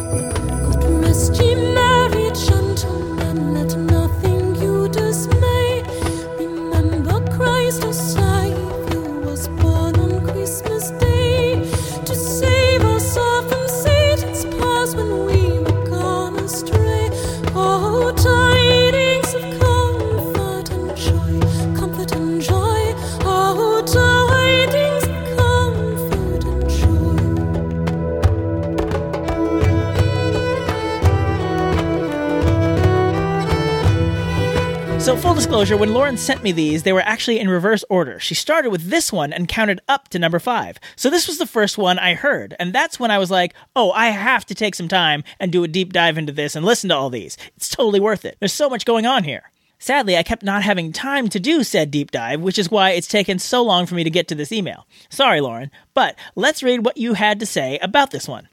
Disclosure, 35.53 35.77
when 35.77 35.93
Lauren 35.93 36.17
sent 36.17 36.43
me 36.43 36.51
these, 36.51 36.83
they 36.83 36.95
were 36.95 37.03
actually 37.03 37.39
in 37.39 37.47
reverse 37.47 37.85
order. 37.91 38.19
She 38.19 38.35
started 38.35 38.71
with 38.71 38.89
this 38.89 39.13
one 39.13 39.35
and 39.35 39.47
counted 39.47 39.83
up 39.87 40.09
to 40.09 40.19
number 40.19 40.39
five. 40.39 40.79
So, 40.97 41.11
this 41.11 41.29
was 41.29 41.37
the 41.37 41.45
first 41.45 41.77
one 41.77 41.99
I 41.99 42.15
heard. 42.15 42.57
And 42.59 42.73
that's 42.73 42.99
when 42.99 43.11
I 43.11 43.19
was 43.19 43.31
like, 43.31 43.53
oh, 43.77 43.91
I 43.91 44.07
have 44.07 44.47
to 44.47 44.55
take 44.55 44.75
some 44.75 44.89
time 44.89 45.23
and 45.39 45.53
do 45.53 45.63
a 45.63 45.69
deep 45.69 45.93
dive 45.93 46.17
into 46.17 46.33
this 46.33 46.57
and 46.57 46.65
listen 46.65 46.89
to 46.89 46.97
all 46.97 47.11
these. 47.11 47.37
It's 47.55 47.69
totally 47.69 48.01
worth 48.01 48.25
it. 48.25 48.39
There's 48.41 48.55
so 48.55 48.71
much 48.71 48.87
going 48.87 49.05
on 49.05 49.25
here. 49.25 49.51
Sadly, 49.79 50.17
I 50.17 50.23
kept 50.23 50.43
not 50.43 50.63
having 50.63 50.91
time 50.91 51.29
to 51.29 51.39
do 51.39 51.63
said 51.63 51.91
deep 51.91 52.13
dive, 52.13 52.41
which 52.41 52.59
is 52.59 52.71
why 52.71 52.93
it's 52.93 53.07
taken 53.07 53.39
so 53.39 53.63
long 53.63 53.85
for 53.85 53.95
me 53.95 54.05
to 54.05 54.11
get 54.11 54.29
to 54.29 54.35
this 54.35 54.53
email. 54.53 54.87
Sorry, 55.11 55.43
Lauren, 55.43 55.71
but 55.93 56.17
let's 56.35 56.63
read 56.63 56.83
what 56.87 56.97
you 56.97 57.13
had 57.13 57.39
to 57.41 57.47
say 57.47 57.79
about 57.83 58.11
this 58.11 58.27
one. 58.27 58.49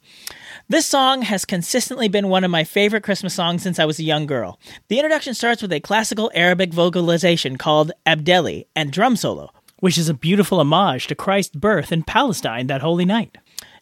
This 0.71 0.85
song 0.85 1.23
has 1.23 1.45
consistently 1.45 2.09
been 2.09 2.29
one 2.29 2.43
of 2.43 2.51
my 2.51 2.63
favorite 2.63 3.01
Christmas 3.01 3.33
songs 3.33 3.63
since 3.63 3.79
I 3.79 3.85
was 3.85 3.97
a 3.97 4.03
young 4.03 4.27
girl. 4.27 4.59
The 4.87 4.99
introduction 4.99 5.33
starts 5.33 5.63
with 5.63 5.73
a 5.73 5.79
classical 5.79 6.29
Arabic 6.35 6.71
vocalization 6.75 7.57
called 7.57 7.91
Abdeli 8.05 8.67
and 8.75 8.91
drum 8.91 9.15
solo, 9.15 9.49
which 9.79 9.97
is 9.97 10.09
a 10.09 10.13
beautiful 10.13 10.59
homage 10.59 11.07
to 11.07 11.15
Christ's 11.15 11.55
birth 11.55 11.91
in 11.91 12.03
Palestine 12.03 12.67
that 12.67 12.81
holy 12.81 13.03
night. 13.03 13.39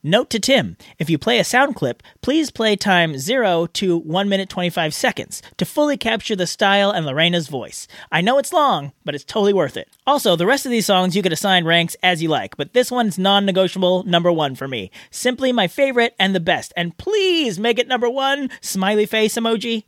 Note 0.08 0.30
to 0.30 0.40
Tim 0.40 0.78
if 1.00 1.10
you 1.10 1.18
play 1.18 1.38
a 1.38 1.44
sound 1.44 1.76
clip, 1.76 2.02
please 2.22 2.50
play 2.50 2.78
time 2.78 3.18
0 3.18 3.68
to 3.74 3.98
1 3.98 4.30
minute 4.30 4.48
25 4.48 4.94
seconds 4.94 5.42
to 5.58 5.66
fully 5.66 5.98
capture 5.98 6.34
the 6.34 6.48
style 6.48 6.92
and 6.92 7.06
Lorena's 7.06 7.50
voice. 7.50 7.90
I 8.10 8.22
know 8.22 8.38
it's 8.38 8.54
long, 8.54 8.94
but 9.04 9.16
it's 9.16 9.26
totally 9.26 9.52
worth 9.52 9.76
it. 9.76 9.90
Also, 10.06 10.38
the 10.38 10.46
rest 10.46 10.66
of 10.66 10.72
these 10.72 10.86
songs 10.86 11.14
you 11.14 11.22
could 11.22 11.34
assign 11.34 11.66
ranks 11.66 11.98
as 12.02 12.24
you 12.24 12.30
like, 12.30 12.56
but 12.56 12.72
this 12.72 12.90
one's 12.90 13.20
non 13.20 13.46
negotiable 13.46 14.04
number 14.04 14.32
one 14.32 14.56
for 14.56 14.66
me. 14.66 14.92
Simply 15.12 15.52
my 15.52 15.68
favorite 15.68 16.16
and 16.18 16.34
the 16.34 16.40
best. 16.40 16.72
And 16.78 16.98
please 16.98 17.60
make 17.60 17.78
it 17.78 17.90
number 17.90 18.10
one, 18.10 18.50
smiley 18.62 19.08
face 19.08 19.36
emoji. 19.36 19.84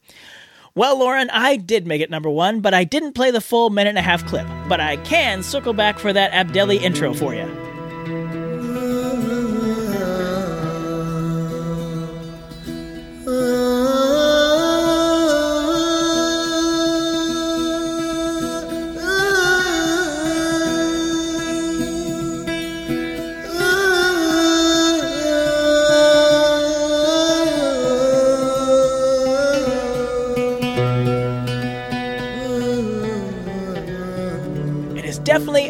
Well, 0.76 1.00
Lauren, 1.00 1.30
I 1.30 1.56
did 1.56 1.88
make 1.88 2.02
it 2.02 2.10
number 2.10 2.30
one, 2.30 2.60
but 2.60 2.74
I 2.74 2.84
didn't 2.84 3.14
play 3.14 3.32
the 3.32 3.40
full 3.40 3.70
minute 3.70 3.92
and 3.92 3.98
a 3.98 4.02
half 4.02 4.28
clip. 4.28 4.48
But 4.68 4.82
I 4.82 4.98
can 4.98 5.44
circle 5.44 5.72
back 5.72 5.98
for 5.98 6.12
that 6.12 6.34
Abdeli 6.34 6.82
intro 6.82 7.14
for 7.14 7.34
you. 7.34 7.69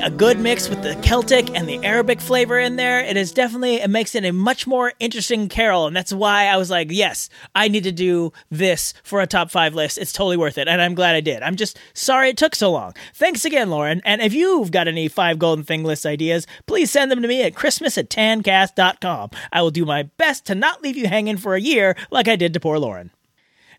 Good 0.09 0.39
mix 0.39 0.69
with 0.69 0.81
the 0.81 0.95
Celtic 1.01 1.55
and 1.55 1.67
the 1.67 1.83
Arabic 1.83 2.21
flavor 2.21 2.57
in 2.59 2.75
there. 2.75 2.99
It 2.99 3.17
is 3.17 3.31
definitely, 3.31 3.75
it 3.75 3.89
makes 3.89 4.15
it 4.15 4.25
a 4.25 4.31
much 4.31 4.65
more 4.67 4.93
interesting 4.99 5.49
carol. 5.49 5.87
And 5.87 5.95
that's 5.95 6.13
why 6.13 6.45
I 6.45 6.57
was 6.57 6.69
like, 6.69 6.91
yes, 6.91 7.29
I 7.55 7.67
need 7.67 7.83
to 7.83 7.91
do 7.91 8.31
this 8.49 8.93
for 9.03 9.21
a 9.21 9.27
top 9.27 9.51
five 9.51 9.73
list. 9.73 9.97
It's 9.97 10.13
totally 10.13 10.37
worth 10.37 10.57
it. 10.57 10.67
And 10.67 10.81
I'm 10.81 10.95
glad 10.95 11.15
I 11.15 11.21
did. 11.21 11.41
I'm 11.43 11.55
just 11.55 11.77
sorry 11.93 12.29
it 12.29 12.37
took 12.37 12.55
so 12.55 12.71
long. 12.71 12.93
Thanks 13.13 13.45
again, 13.45 13.69
Lauren. 13.69 14.01
And 14.05 14.21
if 14.21 14.33
you've 14.33 14.71
got 14.71 14.87
any 14.87 15.07
five 15.07 15.39
golden 15.39 15.63
thing 15.65 15.83
list 15.83 16.05
ideas, 16.05 16.47
please 16.65 16.91
send 16.91 17.11
them 17.11 17.21
to 17.21 17.27
me 17.27 17.43
at 17.43 17.55
christmas 17.55 17.97
at 17.97 18.09
tancast.com. 18.09 19.29
I 19.51 19.61
will 19.61 19.71
do 19.71 19.85
my 19.85 20.03
best 20.03 20.45
to 20.45 20.55
not 20.55 20.81
leave 20.81 20.97
you 20.97 21.07
hanging 21.07 21.37
for 21.37 21.55
a 21.55 21.61
year 21.61 21.95
like 22.11 22.27
I 22.27 22.35
did 22.35 22.53
to 22.53 22.59
poor 22.59 22.79
Lauren. 22.79 23.11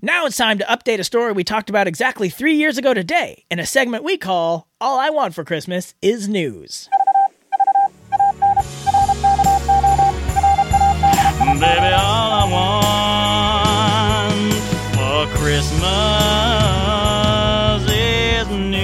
Now 0.03 0.25
it's 0.25 0.39
time 0.39 0.57
to 0.57 0.65
update 0.65 0.99
a 0.99 1.05
story 1.05 1.33
we 1.33 1.45
talked 1.45 1.69
about 1.69 1.87
exactly 1.87 2.31
three 2.31 2.55
years 2.55 2.79
ago 2.79 2.95
today 2.95 3.45
in 3.51 3.59
a 3.59 3.67
segment 3.67 4.03
we 4.03 4.17
call 4.17 4.67
All 4.81 4.99
I 4.99 5.11
Want 5.11 5.35
for 5.35 5.45
Christmas 5.45 5.95
is 6.01 6.27
News. 6.27 6.89
Baby, 11.51 11.93
all 11.93 12.33
I 12.33 12.49
want 14.33 14.55
for 14.95 15.27
Christmas 15.37 15.83
is 17.93 18.49
news. 18.49 18.81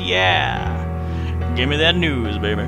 Yeah. 0.00 1.54
Give 1.56 1.68
me 1.68 1.76
that 1.76 1.94
news, 1.94 2.38
baby. 2.38 2.66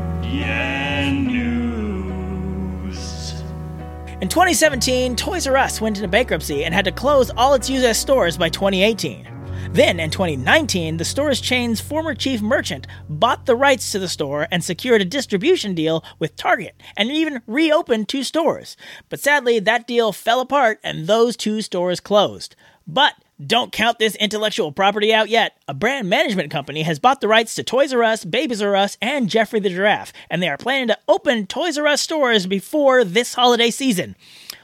2017, 4.33 5.15
Toys 5.15 5.47
R 5.47 5.59
Us 5.59 5.79
went 5.79 5.99
into 5.99 6.09
bankruptcy 6.09 6.65
and 6.65 6.73
had 6.73 6.87
to 6.87 6.91
close 6.91 7.29
all 7.37 7.53
its 7.53 7.69
US 7.69 7.99
stores 7.99 8.39
by 8.39 8.49
2018. 8.49 9.29
Then, 9.73 10.01
in 10.01 10.09
2019, 10.09 10.97
the 10.97 11.05
store's 11.05 11.39
chain's 11.39 11.83
former 11.83 12.15
chief 12.15 12.41
merchant 12.41 12.87
bought 13.11 13.45
the 13.45 13.55
rights 13.55 13.93
to 13.93 13.99
the 13.99 14.09
store 14.09 14.49
and 14.51 14.65
secured 14.65 15.03
a 15.03 15.05
distribution 15.05 15.75
deal 15.75 16.03
with 16.19 16.35
Target 16.35 16.81
and 16.97 17.11
even 17.11 17.43
reopened 17.47 18.09
two 18.09 18.25
stores. 18.25 18.75
But 19.11 19.21
sadly, 19.21 19.59
that 19.59 19.87
deal 19.87 20.13
fell 20.13 20.41
apart 20.41 20.81
and 20.83 21.07
those 21.07 21.37
two 21.37 21.61
stores 21.61 22.01
closed. 22.01 22.57
But 22.87 23.13
don't 23.47 23.73
count 23.73 23.99
this 23.99 24.17
intellectual 24.17 24.73
property 24.73 25.13
out 25.13 25.29
yet. 25.29 25.57
A 25.69 25.75
brand 25.75 26.09
management 26.09 26.51
company 26.51 26.83
has 26.83 26.99
bought 26.99 27.21
the 27.21 27.29
rights 27.29 27.55
to 27.55 27.63
Toys 27.63 27.93
R 27.93 28.03
Us, 28.03 28.25
Babies 28.25 28.63
R 28.63 28.77
Us, 28.77 28.97
and 29.01 29.29
Jeffrey 29.29 29.61
the 29.61 29.71
Giraffe, 29.71 30.13
and 30.31 30.43
they 30.43 30.49
are 30.49 30.57
planning 30.57 30.89
to 30.89 30.99
open 31.09 31.47
Toys 31.47 31.79
R 31.79 31.87
Us 31.87 32.01
stores 32.01 32.47
before 32.47 33.05
this 33.05 33.35
holiday 33.35 33.71
season. 33.71 34.17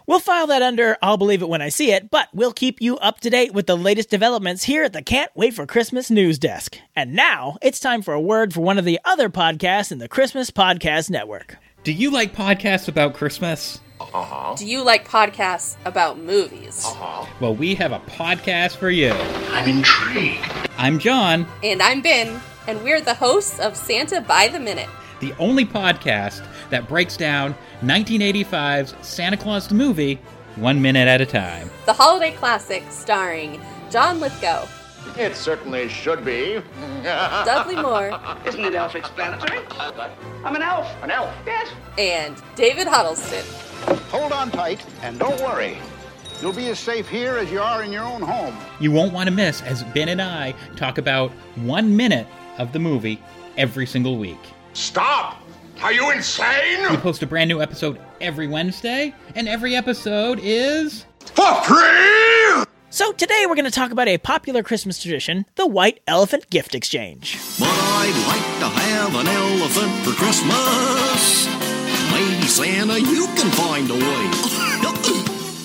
We'll 0.06 0.20
file 0.20 0.46
that 0.46 0.62
under 0.62 0.96
I'll 1.02 1.18
believe 1.18 1.42
it 1.42 1.50
when 1.50 1.60
I 1.60 1.68
see 1.68 1.92
it, 1.92 2.10
but 2.10 2.28
we'll 2.32 2.52
keep 2.52 2.80
you 2.80 2.96
up 2.98 3.20
to 3.20 3.30
date 3.30 3.52
with 3.52 3.66
the 3.66 3.76
latest 3.76 4.08
developments 4.08 4.64
here 4.64 4.84
at 4.84 4.94
the 4.94 5.02
Can't 5.02 5.30
Wait 5.34 5.52
for 5.52 5.66
Christmas 5.66 6.10
news 6.10 6.38
desk. 6.38 6.78
And 6.96 7.12
now 7.12 7.58
it's 7.60 7.78
time 7.78 8.00
for 8.00 8.14
a 8.14 8.20
word 8.20 8.54
for 8.54 8.62
one 8.62 8.78
of 8.78 8.86
the 8.86 8.98
other 9.04 9.28
podcasts 9.28 9.92
in 9.92 9.98
the 9.98 10.08
Christmas 10.08 10.50
Podcast 10.50 11.10
Network. 11.10 11.56
Do 11.84 11.92
you 11.92 12.10
like 12.10 12.34
podcasts 12.34 12.88
about 12.88 13.14
Christmas? 13.14 13.80
Uh-huh. 14.00 14.54
Do 14.56 14.66
you 14.66 14.82
like 14.84 15.08
podcasts 15.08 15.76
about 15.84 16.18
movies? 16.18 16.84
Uh-huh. 16.86 17.26
Well, 17.40 17.54
we 17.54 17.74
have 17.74 17.92
a 17.92 18.00
podcast 18.00 18.76
for 18.76 18.90
you. 18.90 19.10
I'm 19.12 19.68
intrigued. 19.68 20.44
I'm 20.76 20.98
John, 20.98 21.46
And 21.64 21.82
I'm 21.82 22.00
Ben, 22.00 22.40
and 22.68 22.82
we're 22.84 23.00
the 23.00 23.14
hosts 23.14 23.58
of 23.58 23.76
Santa 23.76 24.20
by 24.20 24.48
the 24.48 24.60
Minute. 24.60 24.88
the 25.20 25.34
only 25.40 25.64
podcast 25.64 26.46
that 26.70 26.88
breaks 26.88 27.16
down 27.16 27.52
1985's 27.82 28.94
Santa 29.06 29.36
Claus 29.36 29.66
the 29.66 29.74
movie 29.74 30.16
one 30.54 30.80
minute 30.80 31.08
at 31.08 31.20
a 31.20 31.26
time. 31.26 31.68
The 31.86 31.92
holiday 31.92 32.30
classic 32.32 32.84
starring 32.90 33.60
John 33.90 34.20
Lithgow, 34.20 34.66
It 35.18 35.34
certainly 35.34 35.88
should 35.88 36.24
be. 36.24 36.62
Dudley 37.02 37.76
Moore, 37.76 38.18
Isn't 38.46 38.64
it 38.64 38.74
elf 38.74 38.94
explanatory? 38.94 39.60
I'm 40.44 40.54
an 40.54 40.62
elf. 40.62 40.86
An 41.02 41.10
elf. 41.10 41.34
Yes. 41.44 41.68
and 41.98 42.40
David 42.54 42.86
Huddleston. 42.86 43.44
Hold 44.10 44.32
on 44.32 44.50
tight 44.50 44.84
and 45.02 45.18
don't 45.18 45.40
worry. 45.40 45.78
You'll 46.40 46.52
be 46.52 46.68
as 46.68 46.78
safe 46.78 47.08
here 47.08 47.36
as 47.36 47.50
you 47.50 47.60
are 47.60 47.82
in 47.82 47.90
your 47.90 48.04
own 48.04 48.22
home. 48.22 48.56
You 48.78 48.92
won't 48.92 49.12
want 49.12 49.28
to 49.28 49.34
miss 49.34 49.60
as 49.62 49.82
Ben 49.82 50.08
and 50.08 50.22
I 50.22 50.54
talk 50.76 50.98
about 50.98 51.32
one 51.56 51.96
minute 51.96 52.28
of 52.58 52.72
the 52.72 52.78
movie 52.78 53.20
every 53.56 53.86
single 53.86 54.18
week. 54.18 54.38
Stop! 54.72 55.42
Are 55.82 55.92
you 55.92 56.10
insane? 56.12 56.88
We 56.90 56.96
post 56.96 57.22
a 57.22 57.26
brand 57.26 57.48
new 57.48 57.60
episode 57.60 58.00
every 58.20 58.46
Wednesday, 58.46 59.14
and 59.34 59.48
every 59.48 59.74
episode 59.76 60.38
is. 60.42 61.06
For 61.34 61.54
free! 61.62 62.64
So 62.90 63.12
today 63.12 63.44
we're 63.46 63.54
going 63.54 63.66
to 63.66 63.70
talk 63.70 63.90
about 63.90 64.08
a 64.08 64.16
popular 64.16 64.62
Christmas 64.62 65.00
tradition, 65.00 65.44
the 65.56 65.66
White 65.66 66.00
Elephant 66.06 66.48
Gift 66.48 66.74
Exchange. 66.74 67.36
But 67.58 67.68
I'd 67.68 68.26
like 68.26 68.60
to 68.60 68.80
have 68.80 69.14
an 69.14 69.26
elephant 69.28 69.92
for 70.04 70.12
Christmas. 70.12 71.46
Maybe 72.10 72.46
Santa, 72.46 72.98
you 72.98 73.26
can 73.36 73.50
find 73.50 73.90
a 73.90 73.94
way. 73.94 74.30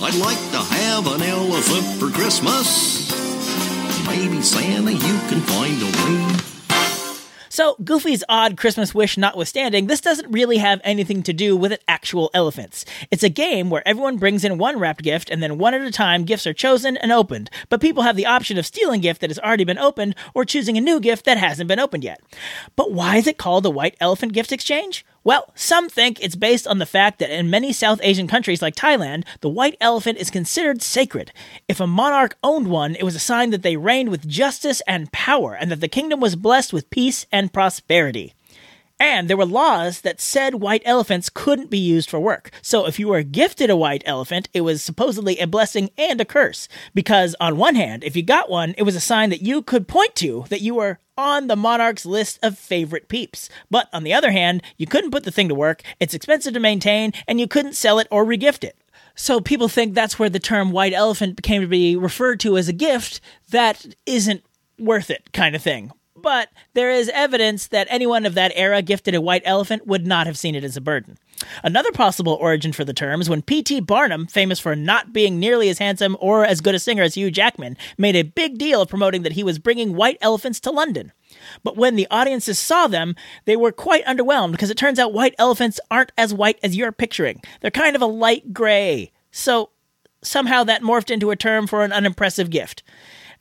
I'd 0.05 0.15
like 0.19 0.51
to 0.51 0.57
have 0.57 1.07
an 1.07 1.21
elephant 1.21 1.97
for 1.97 2.09
Christmas. 2.11 3.09
Maybe 4.05 4.41
Santa, 4.41 4.91
you 4.91 5.19
can 5.29 5.39
find 5.39 5.81
a 5.81 5.85
way. 5.85 6.52
So, 7.53 7.75
Goofy's 7.83 8.24
odd 8.27 8.57
Christmas 8.57 8.95
wish 8.95 9.15
notwithstanding, 9.15 9.86
this 9.86 10.01
doesn't 10.01 10.31
really 10.31 10.57
have 10.57 10.81
anything 10.83 11.22
to 11.22 11.33
do 11.33 11.55
with 11.55 11.79
actual 11.88 12.31
elephants. 12.33 12.83
It's 13.12 13.22
a 13.22 13.29
game 13.29 13.69
where 13.69 13.88
everyone 13.88 14.17
brings 14.17 14.43
in 14.43 14.57
one 14.57 14.79
wrapped 14.79 15.03
gift 15.03 15.29
and 15.29 15.43
then 15.43 15.60
one 15.60 15.75
at 15.75 15.83
a 15.83 15.91
time 15.91 16.24
gifts 16.24 16.48
are 16.48 16.53
chosen 16.53 16.98
and 16.98 17.12
opened, 17.12 17.51
but 17.69 17.79
people 17.79 18.01
have 18.01 18.15
the 18.15 18.25
option 18.25 18.57
of 18.57 18.65
stealing 18.65 19.01
a 19.01 19.03
gift 19.03 19.22
that 19.22 19.29
has 19.29 19.38
already 19.38 19.65
been 19.65 19.77
opened 19.77 20.15
or 20.33 20.45
choosing 20.45 20.79
a 20.79 20.81
new 20.81 21.00
gift 21.00 21.25
that 21.25 21.38
hasn't 21.38 21.67
been 21.67 21.79
opened 21.79 22.03
yet. 22.03 22.22
But 22.75 22.91
why 22.91 23.17
is 23.17 23.27
it 23.27 23.38
called 23.38 23.65
the 23.65 23.69
White 23.69 23.98
Elephant 24.00 24.33
Gift 24.33 24.51
Exchange? 24.51 25.05
Well, 25.25 25.51
some 25.55 25.87
think 25.87 26.19
it's 26.21 26.35
based 26.35 26.67
on 26.67 26.79
the 26.79 26.85
fact 26.85 27.19
that 27.19 27.29
in 27.29 27.49
many 27.49 27.71
South 27.71 27.99
Asian 28.03 28.27
countries 28.27 28.61
like 28.61 28.75
Thailand, 28.75 29.23
the 29.39 29.49
white 29.49 29.77
elephant 29.79 30.17
is 30.17 30.29
considered 30.29 30.81
sacred. 30.81 31.31
If 31.69 31.79
a 31.79 31.87
monarch 31.87 32.35
owned 32.43 32.67
one, 32.67 32.95
it 32.95 33.03
was 33.03 33.15
a 33.15 33.19
sign 33.19 33.51
that 33.51 33.61
they 33.61 33.77
reigned 33.77 34.09
with 34.09 34.27
justice 34.27 34.81
and 34.85 35.11
power, 35.13 35.53
and 35.53 35.71
that 35.71 35.79
the 35.79 35.87
kingdom 35.87 36.19
was 36.19 36.35
blessed 36.35 36.73
with 36.73 36.89
peace 36.89 37.25
and 37.31 37.53
prosperity. 37.53 38.33
And 38.99 39.29
there 39.29 39.37
were 39.37 39.45
laws 39.45 40.01
that 40.01 40.21
said 40.21 40.55
white 40.55 40.83
elephants 40.85 41.29
couldn't 41.29 41.69
be 41.69 41.77
used 41.77 42.09
for 42.09 42.19
work. 42.19 42.51
So 42.61 42.85
if 42.85 42.99
you 42.99 43.07
were 43.07 43.23
gifted 43.23 43.69
a 43.69 43.75
white 43.75 44.03
elephant, 44.05 44.49
it 44.53 44.61
was 44.61 44.83
supposedly 44.83 45.39
a 45.39 45.47
blessing 45.47 45.89
and 45.97 46.21
a 46.21 46.25
curse. 46.25 46.67
Because 46.93 47.35
on 47.39 47.57
one 47.57 47.75
hand, 47.75 48.03
if 48.03 48.15
you 48.15 48.23
got 48.23 48.49
one, 48.49 48.75
it 48.77 48.83
was 48.83 48.95
a 48.95 49.01
sign 49.01 49.29
that 49.31 49.41
you 49.41 49.61
could 49.61 49.87
point 49.87 50.15
to 50.15 50.45
that 50.49 50.61
you 50.61 50.75
were 50.75 50.99
on 51.17 51.48
the 51.48 51.55
monarch's 51.55 52.05
list 52.05 52.39
of 52.41 52.58
favorite 52.58 53.08
peeps. 53.08 53.50
But 53.70 53.88
on 53.93 54.03
the 54.03 54.13
other 54.13 54.32
hand, 54.32 54.63
you 54.77 54.88
couldn't 54.88 55.12
put 55.12 55.24
the 55.24 55.32
thing 55.32 55.50
to 55.50 55.55
work, 55.55 55.84
it's 56.00 56.13
expensive 56.13 56.53
to 56.53 56.60
maintain, 56.60 57.13
and 57.27 57.39
you 57.39 57.48
couldn't 57.48 57.75
sell 57.75 58.00
it 58.00 58.08
or 58.12 58.25
regift 58.25 58.63
it. 58.63 58.77
So 59.15 59.39
people 59.39 59.67
think 59.67 59.93
that's 59.93 60.17
where 60.17 60.29
the 60.29 60.39
term 60.39 60.72
white 60.72 60.93
elephant 60.93 61.43
came 61.43 61.62
to 61.62 61.67
be 61.67 61.96
referred 61.96 62.39
to 62.41 62.58
as 62.58 62.67
a 62.67 62.74
gift 62.74 63.22
that 63.51 63.86
isn't 64.05 64.43
worth 64.79 65.10
it 65.10 65.32
kind 65.34 65.55
of 65.55 65.62
thing. 65.62 65.91
But 66.23 66.49
there 66.73 66.89
is 66.89 67.09
evidence 67.09 67.67
that 67.67 67.85
anyone 67.91 68.25
of 68.25 68.33
that 68.33 68.53
era 68.55 68.81
gifted 68.81 69.13
a 69.13 69.21
white 69.21 69.43
elephant 69.45 69.85
would 69.85 70.07
not 70.07 70.25
have 70.25 70.37
seen 70.37 70.55
it 70.55 70.63
as 70.63 70.75
a 70.75 70.81
burden. 70.81 71.19
Another 71.63 71.91
possible 71.91 72.33
origin 72.33 72.71
for 72.71 72.85
the 72.85 72.93
term 72.93 73.19
is 73.19 73.29
when 73.29 73.41
P.T. 73.41 73.81
Barnum, 73.81 74.27
famous 74.27 74.57
for 74.57 74.73
not 74.73 75.11
being 75.11 75.37
nearly 75.37 75.67
as 75.67 75.79
handsome 75.79 76.15
or 76.21 76.45
as 76.45 76.61
good 76.61 76.75
a 76.75 76.79
singer 76.79 77.03
as 77.03 77.15
Hugh 77.15 77.29
Jackman, 77.29 77.77
made 77.97 78.15
a 78.15 78.23
big 78.23 78.57
deal 78.57 78.81
of 78.81 78.87
promoting 78.87 79.23
that 79.23 79.33
he 79.33 79.43
was 79.43 79.59
bringing 79.59 79.95
white 79.95 80.17
elephants 80.21 80.61
to 80.61 80.71
London. 80.71 81.11
But 81.61 81.75
when 81.75 81.97
the 81.97 82.07
audiences 82.09 82.57
saw 82.57 82.87
them, 82.87 83.15
they 83.43 83.57
were 83.57 83.73
quite 83.73 84.05
underwhelmed 84.05 84.51
because 84.51 84.69
it 84.69 84.77
turns 84.77 84.99
out 84.99 85.12
white 85.12 85.36
elephants 85.38 85.79
aren't 85.91 86.13
as 86.17 86.33
white 86.33 86.57
as 86.63 86.75
you're 86.75 86.93
picturing. 86.93 87.41
They're 87.59 87.69
kind 87.69 87.97
of 87.97 88.01
a 88.01 88.07
light 88.07 88.53
gray. 88.53 89.12
So 89.29 89.71
somehow 90.21 90.63
that 90.63 90.83
morphed 90.83 91.12
into 91.12 91.31
a 91.31 91.36
term 91.36 91.67
for 91.67 91.83
an 91.83 91.91
unimpressive 91.91 92.49
gift. 92.49 92.81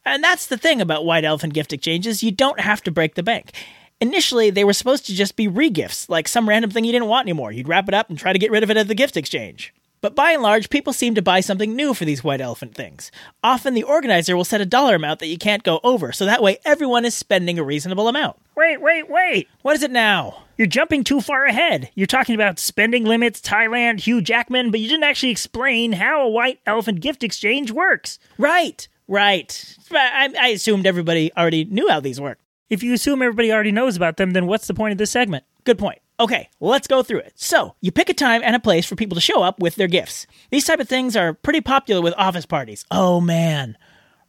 And 0.04 0.22
that's 0.22 0.46
the 0.46 0.56
thing 0.56 0.80
about 0.80 1.04
white 1.04 1.24
elephant 1.24 1.54
gift 1.54 1.72
exchanges 1.72 2.22
you 2.22 2.32
don't 2.32 2.60
have 2.60 2.82
to 2.82 2.90
break 2.90 3.14
the 3.14 3.22
bank. 3.22 3.52
Initially, 4.00 4.50
they 4.50 4.64
were 4.64 4.72
supposed 4.72 5.06
to 5.06 5.14
just 5.14 5.36
be 5.36 5.46
regifts, 5.46 6.08
like 6.08 6.26
some 6.26 6.48
random 6.48 6.70
thing 6.70 6.84
you 6.84 6.90
didn't 6.90 7.08
want 7.08 7.24
anymore. 7.24 7.52
You'd 7.52 7.68
wrap 7.68 7.86
it 7.86 7.94
up 7.94 8.10
and 8.10 8.18
try 8.18 8.32
to 8.32 8.38
get 8.38 8.50
rid 8.50 8.64
of 8.64 8.70
it 8.70 8.76
at 8.76 8.88
the 8.88 8.96
gift 8.96 9.16
exchange. 9.16 9.72
But 10.00 10.16
by 10.16 10.32
and 10.32 10.42
large, 10.42 10.68
people 10.68 10.92
seem 10.92 11.14
to 11.14 11.22
buy 11.22 11.38
something 11.38 11.76
new 11.76 11.94
for 11.94 12.04
these 12.04 12.24
white 12.24 12.40
elephant 12.40 12.74
things. 12.74 13.12
Often 13.44 13.74
the 13.74 13.84
organizer 13.84 14.36
will 14.36 14.44
set 14.44 14.60
a 14.60 14.66
dollar 14.66 14.96
amount 14.96 15.20
that 15.20 15.28
you 15.28 15.38
can't 15.38 15.62
go 15.62 15.78
over, 15.84 16.10
so 16.10 16.26
that 16.26 16.42
way 16.42 16.58
everyone 16.64 17.04
is 17.04 17.14
spending 17.14 17.56
a 17.56 17.62
reasonable 17.62 18.08
amount. 18.08 18.36
Wait, 18.56 18.82
wait, 18.82 19.08
wait. 19.08 19.48
What 19.62 19.76
is 19.76 19.84
it 19.84 19.92
now? 19.92 20.42
You're 20.58 20.66
jumping 20.66 21.04
too 21.04 21.20
far 21.20 21.44
ahead. 21.44 21.88
You're 21.94 22.08
talking 22.08 22.34
about 22.34 22.58
spending 22.58 23.04
limits, 23.04 23.40
Thailand, 23.40 24.00
Hugh 24.00 24.20
Jackman, 24.20 24.72
but 24.72 24.80
you 24.80 24.88
didn't 24.88 25.04
actually 25.04 25.30
explain 25.30 25.92
how 25.92 26.22
a 26.22 26.28
white 26.28 26.58
elephant 26.66 27.00
gift 27.00 27.22
exchange 27.22 27.70
works. 27.70 28.18
Right, 28.36 28.88
right. 29.08 29.76
I, 29.90 30.32
I 30.38 30.48
assumed 30.48 30.86
everybody 30.86 31.32
already 31.36 31.64
knew 31.64 31.88
how 31.88 32.00
these 32.00 32.20
work. 32.20 32.38
If 32.70 32.82
you 32.82 32.94
assume 32.94 33.22
everybody 33.22 33.52
already 33.52 33.72
knows 33.72 33.96
about 33.96 34.16
them, 34.16 34.32
then 34.32 34.46
what's 34.46 34.66
the 34.66 34.74
point 34.74 34.92
of 34.92 34.98
this 34.98 35.10
segment? 35.10 35.44
Good 35.64 35.78
point. 35.78 35.98
Okay, 36.18 36.48
let's 36.60 36.86
go 36.86 37.02
through 37.02 37.18
it. 37.18 37.32
So, 37.34 37.74
you 37.80 37.90
pick 37.90 38.08
a 38.08 38.14
time 38.14 38.42
and 38.44 38.54
a 38.54 38.60
place 38.60 38.86
for 38.86 38.94
people 38.96 39.14
to 39.16 39.20
show 39.20 39.42
up 39.42 39.60
with 39.60 39.74
their 39.74 39.88
gifts. 39.88 40.26
These 40.50 40.64
type 40.64 40.80
of 40.80 40.88
things 40.88 41.16
are 41.16 41.34
pretty 41.34 41.60
popular 41.60 42.00
with 42.00 42.14
office 42.16 42.46
parties. 42.46 42.84
Oh 42.90 43.20
man. 43.20 43.76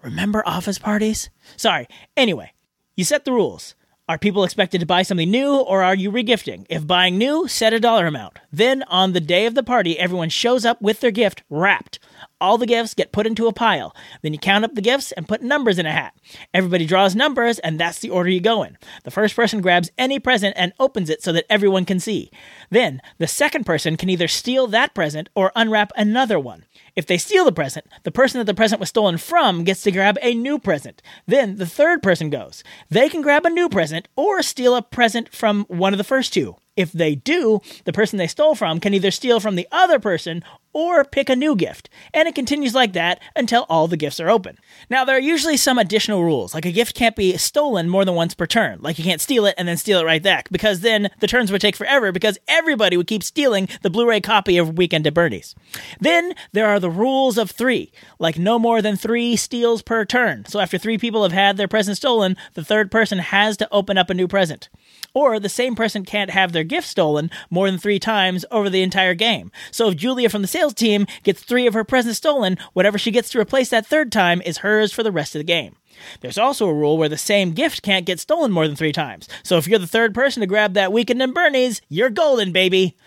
Remember 0.02 0.44
office 0.46 0.80
parties? 0.80 1.30
Sorry. 1.56 1.88
Anyway, 2.18 2.52
you 2.96 3.04
set 3.04 3.26
the 3.26 3.32
rules. 3.32 3.76
Are 4.10 4.18
people 4.18 4.44
expected 4.44 4.82
to 4.82 4.86
buy 4.86 5.04
something 5.04 5.32
new 5.32 5.56
or 5.56 5.82
are 5.82 5.96
you 5.96 6.12
regifting? 6.12 6.66
If 6.70 6.86
buying 6.86 7.18
new, 7.18 7.48
set 7.48 7.72
a 7.72 7.80
dollar 7.80 8.06
amount. 8.06 8.38
Then, 8.52 8.84
on 8.84 9.14
the 9.14 9.22
day 9.22 9.46
of 9.46 9.56
the 9.56 9.64
party, 9.64 9.98
everyone 9.98 10.28
shows 10.28 10.66
up 10.66 10.82
with 10.82 11.00
their 11.00 11.12
gift 11.12 11.44
wrapped. 11.50 12.00
All 12.44 12.58
the 12.58 12.66
gifts 12.66 12.94
get 12.94 13.14
put 13.14 13.26
into 13.26 13.48
a 13.48 13.54
pile. 13.54 13.96
Then 14.22 14.34
you 14.34 14.38
count 14.38 14.66
up 14.66 14.76
the 14.76 14.82
gifts 14.82 15.14
and 15.14 15.30
put 15.30 15.42
numbers 15.42 15.80
in 15.80 15.86
a 15.86 15.94
hat. 15.94 16.14
Everybody 16.54 16.86
draws 16.86 17.16
numbers, 17.16 17.58
and 17.60 17.80
that's 17.80 18.00
the 18.00 18.10
order 18.10 18.30
you 18.30 18.42
go 18.42 18.64
in. 18.64 18.78
The 19.06 19.12
first 19.12 19.34
person 19.34 19.62
grabs 19.62 19.92
any 19.98 20.20
present 20.20 20.54
and 20.58 20.74
opens 20.78 21.10
it 21.10 21.24
so 21.24 21.32
that 21.32 21.46
everyone 21.50 21.86
can 21.86 22.02
see. 22.02 22.32
Then, 22.70 23.02
the 23.18 23.28
second 23.28 23.66
person 23.66 23.96
can 23.96 24.10
either 24.10 24.28
steal 24.28 24.68
that 24.68 24.94
present 24.94 25.30
or 25.36 25.54
unwrap 25.56 25.94
another 25.96 26.38
one. 26.38 26.66
If 26.98 27.06
they 27.06 27.18
steal 27.18 27.46
the 27.46 27.54
present, 27.54 27.86
the 28.04 28.12
person 28.12 28.40
that 28.40 28.46
the 28.46 28.54
present 28.54 28.82
was 28.82 28.90
stolen 28.90 29.18
from 29.18 29.64
gets 29.64 29.82
to 29.84 29.92
grab 29.92 30.18
a 30.22 30.34
new 30.34 30.60
present. 30.60 31.02
Then 31.26 31.56
the 31.56 31.66
third 31.66 32.04
person 32.04 32.30
goes. 32.30 32.62
They 32.90 33.08
can 33.08 33.22
grab 33.22 33.46
a 33.46 33.50
new 33.50 33.70
present 33.70 34.10
or 34.18 34.44
steal 34.44 34.76
a 34.76 34.82
present 34.82 35.34
from 35.34 35.64
one 35.70 35.94
of 35.94 35.98
the 35.98 36.04
first 36.04 36.34
two. 36.34 36.58
If 36.76 36.92
they 36.92 37.16
do, 37.16 37.62
the 37.86 37.94
person 37.94 38.18
they 38.18 38.28
stole 38.28 38.56
from 38.56 38.80
can 38.80 38.94
either 38.94 39.12
steal 39.12 39.40
from 39.40 39.56
the 39.56 39.68
other 39.72 40.00
person 40.00 40.44
or 40.74 41.06
pick 41.06 41.30
a 41.30 41.36
new 41.36 41.56
gift. 41.56 41.90
And 42.14 42.28
it 42.28 42.36
continues 42.36 42.74
like 42.74 42.94
that 42.94 43.22
until 43.36 43.66
all 43.70 43.88
the 43.88 43.98
gifts 43.98 44.20
are 44.20 44.30
open. 44.30 44.58
Now, 44.90 45.06
there 45.06 45.16
are 45.16 45.20
usually 45.20 45.58
some 45.58 45.78
additional 45.78 46.24
rules, 46.24 46.54
like 46.54 46.66
a 46.66 46.72
gift 46.72 46.96
can't 46.96 47.16
be 47.16 47.38
stolen 47.38 47.90
more 47.90 48.04
than 48.06 48.16
once 48.16 48.34
per 48.34 48.46
turn. 48.46 48.80
Like 48.82 48.98
you 48.98 49.04
can't 49.04 49.22
steal 49.22 49.46
it 49.46 49.56
and 49.58 49.68
then 49.68 49.78
steal 49.78 50.00
it 50.00 50.06
right 50.06 50.22
back, 50.22 50.50
because 50.50 50.82
then 50.82 51.10
the 51.20 51.28
turns 51.28 51.52
would 51.52 51.62
take 51.62 51.76
forever 51.76 52.12
because 52.12 52.38
everybody 52.48 52.98
would 52.98 53.08
keep 53.08 53.24
stealing 53.24 53.70
the 53.82 53.90
Blu 53.90 54.08
ray 54.08 54.20
copy 54.20 54.58
of 54.58 54.78
Weekend 54.78 55.08
at 55.08 55.14
Bernie's. 55.14 55.56
Then 56.00 56.34
there 56.52 56.68
are 56.68 56.80
the 56.80 56.90
rules 56.90 57.38
of 57.38 57.52
three, 57.52 57.92
like 58.20 58.38
no 58.38 58.58
more 58.58 58.82
than 58.82 58.96
three 58.96 59.36
steals 59.36 59.82
per 59.82 60.06
turn. 60.06 60.46
So 60.46 60.60
after 60.60 60.78
three 60.78 60.98
people 60.98 61.24
have 61.24 61.32
had 61.32 61.58
their 61.58 61.68
present 61.68 61.98
stolen, 61.98 62.36
the 62.56 62.64
third 62.64 62.92
person 62.92 63.20
has 63.20 63.58
to 63.58 63.68
open 63.72 63.98
up 63.98 64.10
a 64.10 64.14
new 64.14 64.28
present. 64.28 64.70
Or 65.14 65.40
the 65.40 65.50
same 65.50 65.76
person 65.76 66.06
can't 66.06 66.32
have 66.32 66.52
their 66.52 66.64
gift 66.64 66.88
stolen 66.88 67.30
more 67.50 67.70
than 67.70 67.80
three 67.80 68.00
times 68.00 68.46
over 68.50 68.70
the 68.70 68.82
entire 68.82 69.14
game. 69.14 69.52
So 69.72 69.90
if 69.90 69.96
Julia 69.96 70.30
from 70.30 70.42
the 70.42 70.48
sales 70.48 70.74
team 70.74 71.06
gets 71.24 71.44
three 71.44 71.68
of 71.68 71.74
her 71.74 71.84
presents 71.84 72.18
stolen, 72.18 72.58
whatever 72.74 72.98
she 72.98 73.12
gets 73.12 73.30
to 73.30 73.40
replace 73.40 73.70
that 73.70 73.86
third 73.86 74.12
time 74.12 74.42
is 74.42 74.60
hers 74.60 74.92
for 74.92 75.04
the 75.04 75.12
rest 75.12 75.36
of 75.36 75.40
the 75.40 75.44
game. 75.44 75.76
There's 76.22 76.38
also 76.40 76.68
a 76.68 76.74
rule 76.74 76.98
where 76.98 77.10
the 77.10 77.18
same 77.18 77.52
gift 77.52 77.84
can't 77.84 78.06
get 78.06 78.20
stolen 78.20 78.52
more 78.52 78.68
than 78.68 78.76
three 78.76 78.92
times. 78.92 79.30
So 79.44 79.58
if 79.58 79.68
you're 79.68 79.80
the 79.80 79.88
third 79.88 80.14
person 80.14 80.42
to 80.42 80.48
grab 80.48 80.74
that 80.74 80.92
weekend 80.92 81.22
in 81.22 81.34
Bernie's, 81.34 81.82
you're 81.90 82.10
golden, 82.10 82.52
baby. 82.52 82.98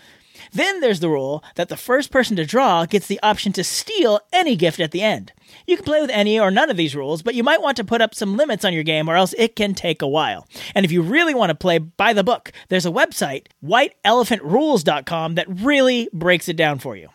Then 0.56 0.80
there's 0.80 1.00
the 1.00 1.10
rule 1.10 1.44
that 1.56 1.68
the 1.68 1.76
first 1.76 2.10
person 2.10 2.34
to 2.36 2.46
draw 2.46 2.86
gets 2.86 3.06
the 3.06 3.20
option 3.22 3.52
to 3.52 3.62
steal 3.62 4.20
any 4.32 4.56
gift 4.56 4.80
at 4.80 4.90
the 4.90 5.02
end. 5.02 5.32
You 5.66 5.76
can 5.76 5.84
play 5.84 6.00
with 6.00 6.08
any 6.08 6.40
or 6.40 6.50
none 6.50 6.70
of 6.70 6.78
these 6.78 6.96
rules, 6.96 7.20
but 7.20 7.34
you 7.34 7.42
might 7.42 7.60
want 7.60 7.76
to 7.76 7.84
put 7.84 8.00
up 8.00 8.14
some 8.14 8.38
limits 8.38 8.64
on 8.64 8.72
your 8.72 8.82
game 8.82 9.06
or 9.06 9.16
else 9.16 9.34
it 9.36 9.54
can 9.54 9.74
take 9.74 10.00
a 10.00 10.08
while. 10.08 10.48
And 10.74 10.86
if 10.86 10.90
you 10.90 11.02
really 11.02 11.34
want 11.34 11.50
to 11.50 11.54
play 11.54 11.76
by 11.76 12.14
the 12.14 12.24
book, 12.24 12.52
there's 12.68 12.86
a 12.86 12.90
website, 12.90 13.48
whiteelephantrules.com, 13.62 15.34
that 15.34 15.46
really 15.48 16.08
breaks 16.14 16.48
it 16.48 16.56
down 16.56 16.78
for 16.78 16.96
you. 16.96 17.10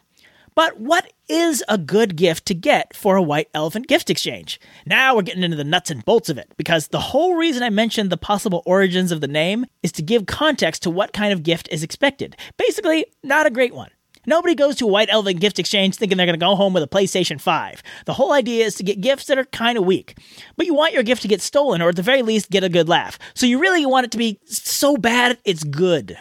But 0.54 0.80
what 0.80 1.12
is 1.30 1.64
a 1.70 1.78
good 1.78 2.16
gift 2.16 2.46
to 2.48 2.54
get 2.54 2.96
for 2.96 3.16
a 3.16 3.22
white 3.22 3.50
elephant 3.54 3.88
gift 3.88 4.10
exchange? 4.10 4.60
Now 4.86 5.16
we're 5.16 5.22
getting 5.22 5.44
into 5.44 5.58
the 5.58 5.64
nuts 5.64 5.92
and 5.92 6.04
bolts 6.04 6.30
of 6.30 6.38
it, 6.38 6.52
because 6.58 6.90
the 6.90 7.00
whole 7.00 7.36
reason 7.36 7.64
I 7.64 7.70
mentioned 7.70 8.10
the 8.10 8.18
possible 8.18 8.62
origins 8.66 9.12
of 9.12 9.22
the 9.22 9.28
name 9.28 9.66
is 9.82 9.92
to 9.94 10.02
give 10.02 10.26
context 10.26 10.84
to 10.84 10.90
what 10.90 11.14
kind 11.14 11.32
of 11.32 11.44
gift 11.44 11.70
is 11.72 11.84
expected. 11.84 12.36
Basically, 12.58 13.06
not 13.24 13.46
a 13.46 13.52
great 13.52 13.74
one. 13.74 13.90
Nobody 14.28 14.54
goes 14.54 14.76
to 14.76 14.86
a 14.86 14.92
White 14.92 15.10
Elephant 15.10 15.40
gift 15.40 15.58
exchange 15.58 15.96
thinking 15.96 16.16
they're 16.16 16.28
going 16.28 16.40
to 16.40 16.46
go 16.46 16.56
home 16.56 16.74
with 16.74 16.84
a 16.84 16.88
PlayStation 16.88 17.42
5. 17.42 17.82
The 18.06 18.14
whole 18.14 18.34
idea 18.34 18.66
is 18.66 18.76
to 18.76 18.84
get 18.84 19.02
gifts 19.02 19.26
that 19.26 19.40
are 19.40 19.46
kind 19.46 19.80
of 19.80 19.86
weak. 19.86 20.16
But 20.58 20.68
you 20.68 20.76
want 20.76 20.94
your 20.94 21.02
gift 21.02 21.24
to 21.24 21.28
get 21.28 21.42
stolen 21.42 21.82
or 21.82 21.90
at 21.90 21.96
the 21.96 22.04
very 22.04 22.22
least 22.22 22.52
get 22.52 22.64
a 22.64 22.70
good 22.70 22.88
laugh. 22.88 23.18
So 23.34 23.48
you 23.48 23.60
really 23.60 23.84
want 23.86 24.06
it 24.06 24.12
to 24.12 24.20
be 24.20 24.40
so 24.46 24.96
bad 24.96 25.40
it's 25.44 25.64
good. 25.64 26.18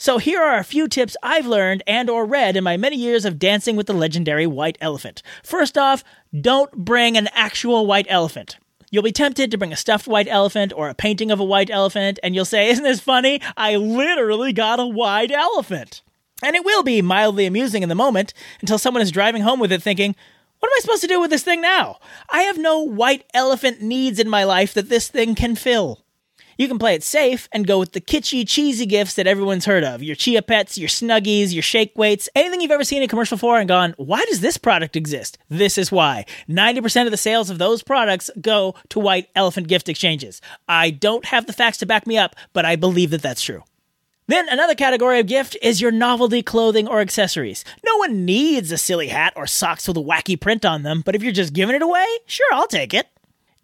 So 0.00 0.18
here 0.18 0.40
are 0.40 0.58
a 0.58 0.64
few 0.64 0.86
tips 0.86 1.16
I've 1.24 1.44
learned 1.46 1.82
and 1.84 2.08
or 2.08 2.24
read 2.24 2.56
in 2.56 2.62
my 2.62 2.76
many 2.76 2.94
years 2.94 3.24
of 3.24 3.40
dancing 3.40 3.74
with 3.74 3.88
the 3.88 3.92
legendary 3.92 4.46
white 4.46 4.78
elephant. 4.80 5.24
First 5.42 5.76
off, 5.76 6.04
don't 6.40 6.70
bring 6.72 7.16
an 7.16 7.28
actual 7.32 7.84
white 7.84 8.06
elephant. 8.08 8.58
You'll 8.92 9.02
be 9.02 9.10
tempted 9.10 9.50
to 9.50 9.58
bring 9.58 9.72
a 9.72 9.76
stuffed 9.76 10.06
white 10.06 10.28
elephant 10.28 10.72
or 10.72 10.88
a 10.88 10.94
painting 10.94 11.32
of 11.32 11.40
a 11.40 11.44
white 11.44 11.68
elephant, 11.68 12.20
and 12.22 12.32
you'll 12.32 12.44
say, 12.44 12.68
Isn't 12.68 12.84
this 12.84 13.00
funny? 13.00 13.40
I 13.56 13.74
literally 13.74 14.52
got 14.52 14.78
a 14.78 14.86
white 14.86 15.32
elephant. 15.32 16.02
And 16.44 16.54
it 16.54 16.64
will 16.64 16.84
be 16.84 17.02
mildly 17.02 17.46
amusing 17.46 17.82
in 17.82 17.88
the 17.88 17.96
moment 17.96 18.32
until 18.60 18.78
someone 18.78 19.02
is 19.02 19.10
driving 19.10 19.42
home 19.42 19.58
with 19.58 19.72
it 19.72 19.82
thinking, 19.82 20.14
What 20.60 20.68
am 20.68 20.76
I 20.76 20.80
supposed 20.80 21.02
to 21.02 21.08
do 21.08 21.20
with 21.20 21.30
this 21.30 21.42
thing 21.42 21.60
now? 21.60 21.98
I 22.30 22.42
have 22.42 22.56
no 22.56 22.80
white 22.82 23.24
elephant 23.34 23.82
needs 23.82 24.20
in 24.20 24.28
my 24.28 24.44
life 24.44 24.74
that 24.74 24.88
this 24.88 25.08
thing 25.08 25.34
can 25.34 25.56
fill. 25.56 26.04
You 26.58 26.66
can 26.66 26.80
play 26.80 26.96
it 26.96 27.04
safe 27.04 27.48
and 27.52 27.68
go 27.68 27.78
with 27.78 27.92
the 27.92 28.00
kitschy, 28.00 28.46
cheesy 28.46 28.84
gifts 28.84 29.14
that 29.14 29.28
everyone's 29.28 29.64
heard 29.64 29.84
of 29.84 30.02
your 30.02 30.16
Chia 30.16 30.42
Pets, 30.42 30.76
your 30.76 30.88
Snuggies, 30.88 31.52
your 31.54 31.62
Shake 31.62 31.96
Weights, 31.96 32.28
anything 32.34 32.60
you've 32.60 32.72
ever 32.72 32.82
seen 32.82 33.00
a 33.00 33.06
commercial 33.06 33.38
for 33.38 33.60
and 33.60 33.68
gone, 33.68 33.94
why 33.96 34.24
does 34.24 34.40
this 34.40 34.56
product 34.56 34.96
exist? 34.96 35.38
This 35.48 35.78
is 35.78 35.92
why. 35.92 36.26
90% 36.48 37.04
of 37.04 37.12
the 37.12 37.16
sales 37.16 37.48
of 37.48 37.58
those 37.58 37.84
products 37.84 38.28
go 38.40 38.74
to 38.88 38.98
white 38.98 39.28
elephant 39.36 39.68
gift 39.68 39.88
exchanges. 39.88 40.40
I 40.68 40.90
don't 40.90 41.26
have 41.26 41.46
the 41.46 41.52
facts 41.52 41.78
to 41.78 41.86
back 41.86 42.08
me 42.08 42.18
up, 42.18 42.34
but 42.52 42.64
I 42.64 42.74
believe 42.74 43.10
that 43.10 43.22
that's 43.22 43.42
true. 43.42 43.62
Then 44.26 44.48
another 44.48 44.74
category 44.74 45.20
of 45.20 45.28
gift 45.28 45.56
is 45.62 45.80
your 45.80 45.92
novelty 45.92 46.42
clothing 46.42 46.88
or 46.88 46.98
accessories. 47.00 47.64
No 47.86 47.98
one 47.98 48.24
needs 48.24 48.72
a 48.72 48.78
silly 48.78 49.08
hat 49.08 49.32
or 49.36 49.46
socks 49.46 49.86
with 49.86 49.96
a 49.96 50.00
wacky 50.00 50.38
print 50.38 50.64
on 50.64 50.82
them, 50.82 51.02
but 51.06 51.14
if 51.14 51.22
you're 51.22 51.30
just 51.30 51.52
giving 51.52 51.76
it 51.76 51.82
away, 51.82 52.04
sure, 52.26 52.52
I'll 52.52 52.66
take 52.66 52.92
it. 52.92 53.06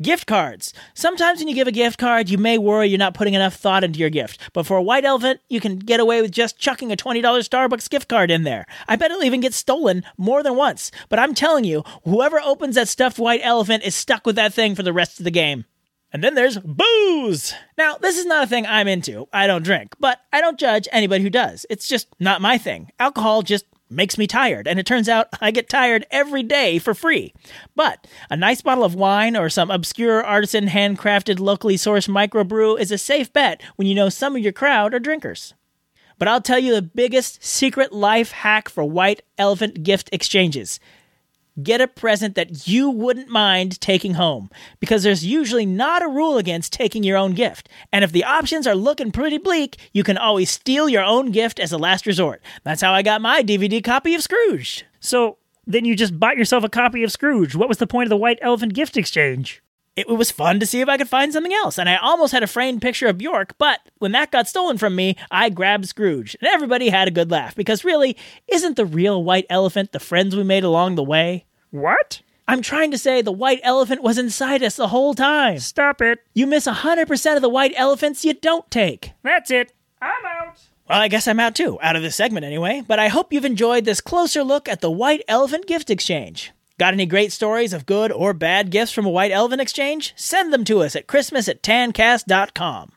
Gift 0.03 0.27
cards. 0.27 0.75
Sometimes 0.95 1.39
when 1.39 1.47
you 1.47 1.55
give 1.55 1.69
a 1.69 1.73
gift 1.73 1.99
card, 1.99 2.29
you 2.29 2.37
may 2.37 2.59
worry 2.59 2.89
you're 2.89 2.99
not 2.99 3.15
putting 3.15 3.35
enough 3.35 3.55
thought 3.55 3.85
into 3.85 4.01
your 4.01 4.11
gift. 4.11 4.41
But 4.53 4.67
for 4.67 4.77
a 4.77 4.83
white 4.83 5.05
elephant, 5.05 5.41
you 5.49 5.61
can 5.61 5.79
get 5.79 6.01
away 6.01 6.21
with 6.21 6.33
just 6.33 6.59
chucking 6.59 6.91
a 6.91 6.97
$20 6.97 7.23
Starbucks 7.23 7.89
gift 7.89 8.09
card 8.09 8.31
in 8.31 8.43
there. 8.43 8.67
I 8.89 8.97
bet 8.97 9.13
it'll 9.13 9.23
even 9.23 9.41
get 9.41 9.55
stolen 9.55 10.05
more 10.17 10.43
than 10.43 10.57
once. 10.57 10.91
But 11.09 11.21
I'm 11.21 11.33
telling 11.33 11.63
you, 11.63 11.85
whoever 12.03 12.41
opens 12.41 12.75
that 12.75 12.89
stuffed 12.89 13.21
white 13.21 13.41
elephant 13.45 13.85
is 13.85 13.95
stuck 13.95 14.27
with 14.27 14.35
that 14.35 14.53
thing 14.53 14.75
for 14.75 14.83
the 14.83 14.93
rest 14.93 15.21
of 15.21 15.25
the 15.25 15.31
game. 15.31 15.65
And 16.13 16.23
then 16.23 16.35
there's 16.35 16.59
booze. 16.59 17.55
Now, 17.79 17.97
this 17.97 18.19
is 18.19 18.27
not 18.27 18.45
a 18.45 18.47
thing 18.47 18.67
I'm 18.67 18.89
into. 18.89 19.29
I 19.33 19.47
don't 19.47 19.65
drink, 19.65 19.95
but 19.99 20.21
I 20.33 20.41
don't 20.41 20.59
judge 20.59 20.89
anybody 20.93 21.23
who 21.23 21.31
does. 21.31 21.67
It's 21.71 21.89
just 21.89 22.09
not 22.21 22.41
my 22.41 22.59
thing. 22.59 22.91
Alcohol 23.01 23.43
just 23.43 23.65
makes 23.91 24.19
me 24.19 24.27
tired, 24.27 24.67
and 24.67 24.79
it 24.79 24.87
turns 24.87 25.09
out 25.09 25.29
I 25.41 25.51
get 25.51 25.69
tired 25.69 26.07
every 26.11 26.43
day 26.43 26.79
for 26.79 26.95
free. 26.95 27.35
But 27.77 28.07
a 28.31 28.37
nice 28.37 28.63
bottle 28.63 28.85
of 28.85 28.95
wine 28.95 29.37
or 29.37 29.49
some 29.49 29.71
obscure 29.71 30.23
artisan 30.25 30.69
handcrafted 30.69 31.39
locally 31.39 31.77
sourced 31.77 32.09
microbrew 32.09 32.79
is 32.79 32.91
a 32.91 32.99
safe 32.99 33.33
bet 33.33 33.63
when 33.77 33.87
you 33.87 33.95
know 33.95 34.09
some 34.09 34.37
of 34.37 34.43
your 34.43 34.53
crowd 34.53 34.95
are 34.95 34.99
drinkers. 34.99 35.55
But 36.19 36.29
I'll 36.29 36.41
tell 36.41 36.59
you 36.59 36.75
the 36.75 36.83
biggest 36.83 37.43
secret 37.43 37.93
life 37.93 38.31
hack 38.31 38.69
for 38.69 38.85
white 38.85 39.23
elephant 39.37 39.83
gift 39.83 40.09
exchanges. 40.13 40.79
Get 41.63 41.81
a 41.81 41.87
present 41.87 42.35
that 42.35 42.67
you 42.67 42.91
wouldn't 42.91 43.29
mind 43.29 43.81
taking 43.81 44.15
home, 44.15 44.51
because 44.81 45.05
there's 45.05 45.25
usually 45.25 45.65
not 45.65 46.03
a 46.03 46.09
rule 46.09 46.37
against 46.37 46.73
taking 46.73 47.05
your 47.05 47.17
own 47.17 47.33
gift. 47.33 47.69
And 47.93 48.03
if 48.03 48.11
the 48.11 48.25
options 48.25 48.67
are 48.67 48.75
looking 48.75 49.13
pretty 49.13 49.39
bleak, 49.39 49.77
you 49.93 50.03
can 50.03 50.19
always 50.19 50.51
steal 50.51 50.89
your 50.89 51.05
own 51.05 51.31
gift 51.31 51.61
as 51.61 51.71
a 51.71 51.79
last 51.79 52.07
resort. 52.07 52.43
That's 52.65 52.83
how 52.83 52.93
I 52.93 53.03
got 53.03 53.23
my 53.23 53.41
DVD 53.45 53.85
copy 53.85 54.17
of 54.17 54.23
Scrooge. 54.23 54.85
So 54.99 55.39
then 55.65 55.85
you 55.85 55.95
just 55.95 56.19
bought 56.19 56.37
yourself 56.37 56.65
a 56.65 56.69
copy 56.69 57.05
of 57.05 57.13
Scrooge. 57.13 57.55
What 57.55 57.69
was 57.69 57.79
the 57.79 57.87
point 57.87 58.07
of 58.07 58.11
the 58.11 58.17
white 58.17 58.41
elephant 58.43 58.75
gift 58.75 58.97
exchange? 58.97 59.63
It 59.97 60.09
was 60.09 60.33
fun 60.33 60.59
to 60.59 60.67
see 60.67 60.81
if 60.81 60.89
I 60.89 60.97
could 60.97 61.09
find 61.09 61.33
something 61.33 61.53
else, 61.53 61.79
and 61.79 61.89
I 61.89 61.97
almost 61.97 62.33
had 62.33 62.43
a 62.43 62.49
framed 62.49 62.83
picture 62.83 63.07
of 63.07 63.19
Bjork, 63.19 63.57
but 63.59 63.79
when 63.99 64.11
that 64.13 64.33
got 64.33 64.49
stolen 64.49 64.77
from 64.77 64.97
me, 64.97 65.17
I 65.31 65.51
grabbed 65.51 65.87
Scrooge, 65.87 66.37
and 66.41 66.49
everybody 66.49 66.89
had 66.89 67.07
a 67.07 67.13
good 67.13 67.31
laugh, 67.31 67.55
because 67.55 67.85
really, 67.85 68.17
isn't 68.49 68.77
the 68.77 68.87
real 68.87 69.23
white 69.23 69.47
elephant 69.49 69.93
the 69.93 70.01
friends 70.01 70.35
we 70.35 70.43
made 70.43 70.65
along 70.65 70.97
the 70.97 71.05
way? 71.05 71.45
What? 71.71 72.23
I'm 72.49 72.61
trying 72.61 72.91
to 72.91 72.99
say 72.99 73.23
the 73.23 73.31
white 73.33 73.61
elephant 73.63 74.03
was 74.03 74.19
inside 74.19 74.63
us 74.65 74.77
the 74.77 74.89
whole 74.89 75.15
time. 75.15 75.61
Stop 75.61 76.03
it. 76.03 76.19
You 76.35 76.47
miss 76.47 76.67
100% 76.67 77.37
of 77.37 77.43
the 77.43 77.49
white 77.49 77.73
elephants 77.77 78.25
you 78.25 78.35
don't 78.35 78.69
take. 78.71 79.13
That's 79.23 79.51
it. 79.51 79.73
I'm 80.03 80.27
out. 80.27 80.61
Well, 80.89 81.01
I 81.01 81.09
guess 81.09 81.27
I'm 81.27 81.41
out 81.41 81.55
too, 81.55 81.79
out 81.81 81.97
of 81.97 82.03
this 82.03 82.17
segment 82.17 82.45
anyway, 82.45 82.83
but 82.87 82.99
I 82.99 83.09
hope 83.09 83.33
you've 83.33 83.45
enjoyed 83.45 83.85
this 83.87 84.03
closer 84.03 84.45
look 84.45 84.69
at 84.69 84.83
the 84.83 84.91
White 84.91 85.23
Elephant 85.29 85.67
Gift 85.67 85.89
Exchange. 85.89 86.53
Got 86.77 86.93
any 86.93 87.07
great 87.07 87.31
stories 87.31 87.73
of 87.73 87.87
good 87.87 88.11
or 88.11 88.35
bad 88.35 88.71
gifts 88.71 88.91
from 88.91 89.07
a 89.07 89.11
White 89.11 89.31
Elephant 89.31 89.61
Exchange? 89.61 90.13
Send 90.17 90.53
them 90.53 90.65
to 90.65 90.81
us 90.81 90.97
at 90.97 91.07
Christmas 91.07 91.49
at 91.49 91.63
tancast.com. 91.63 92.91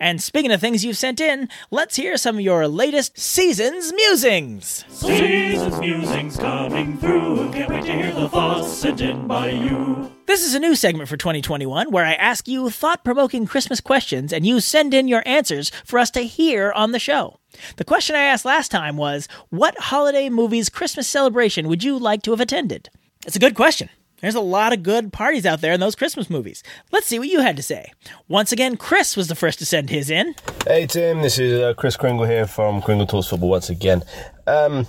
And 0.00 0.20
speaking 0.20 0.50
of 0.50 0.60
things 0.60 0.84
you've 0.84 0.96
sent 0.96 1.20
in, 1.20 1.48
let's 1.70 1.94
hear 1.94 2.16
some 2.16 2.36
of 2.36 2.40
your 2.40 2.66
latest 2.66 3.16
season's 3.16 3.92
musings. 3.92 4.84
Season's 4.88 5.78
musings 5.78 6.36
coming 6.36 6.98
through. 6.98 7.52
Can't 7.52 7.70
wait 7.70 7.84
to 7.84 7.92
hear 7.92 8.12
the 8.12 8.28
thoughts 8.28 8.72
sent 8.72 9.00
in 9.00 9.28
by 9.28 9.50
you. 9.50 10.10
This 10.26 10.44
is 10.44 10.56
a 10.56 10.58
new 10.58 10.74
segment 10.74 11.08
for 11.08 11.16
2021 11.16 11.92
where 11.92 12.04
I 12.04 12.14
ask 12.14 12.48
you 12.48 12.70
thought 12.70 13.04
provoking 13.04 13.46
Christmas 13.46 13.80
questions 13.80 14.32
and 14.32 14.44
you 14.44 14.58
send 14.58 14.94
in 14.94 15.06
your 15.06 15.22
answers 15.26 15.70
for 15.84 16.00
us 16.00 16.10
to 16.12 16.22
hear 16.22 16.72
on 16.72 16.90
the 16.90 16.98
show. 16.98 17.38
The 17.76 17.84
question 17.84 18.16
I 18.16 18.22
asked 18.22 18.44
last 18.44 18.72
time 18.72 18.96
was 18.96 19.28
What 19.50 19.78
holiday 19.78 20.28
movie's 20.28 20.68
Christmas 20.68 21.06
celebration 21.06 21.68
would 21.68 21.84
you 21.84 21.96
like 21.96 22.22
to 22.22 22.32
have 22.32 22.40
attended? 22.40 22.90
It's 23.24 23.36
a 23.36 23.38
good 23.38 23.54
question. 23.54 23.88
There's 24.20 24.34
a 24.34 24.40
lot 24.40 24.72
of 24.72 24.82
good 24.82 25.12
parties 25.12 25.46
out 25.46 25.60
there 25.60 25.72
in 25.72 25.80
those 25.80 25.94
Christmas 25.94 26.28
movies. 26.28 26.62
Let's 26.90 27.06
see 27.06 27.18
what 27.18 27.28
you 27.28 27.40
had 27.40 27.56
to 27.56 27.62
say. 27.62 27.92
Once 28.28 28.50
again, 28.52 28.76
Chris 28.76 29.16
was 29.16 29.28
the 29.28 29.34
first 29.34 29.58
to 29.60 29.66
send 29.66 29.90
his 29.90 30.10
in. 30.10 30.34
Hey 30.66 30.86
Tim, 30.86 31.22
this 31.22 31.38
is 31.38 31.60
uh, 31.60 31.74
Chris 31.74 31.96
Kringle 31.96 32.26
here 32.26 32.46
from 32.46 32.82
Kringle 32.82 33.06
Talks 33.06 33.28
Football 33.28 33.50
once 33.50 33.70
again. 33.70 34.02
Um, 34.46 34.86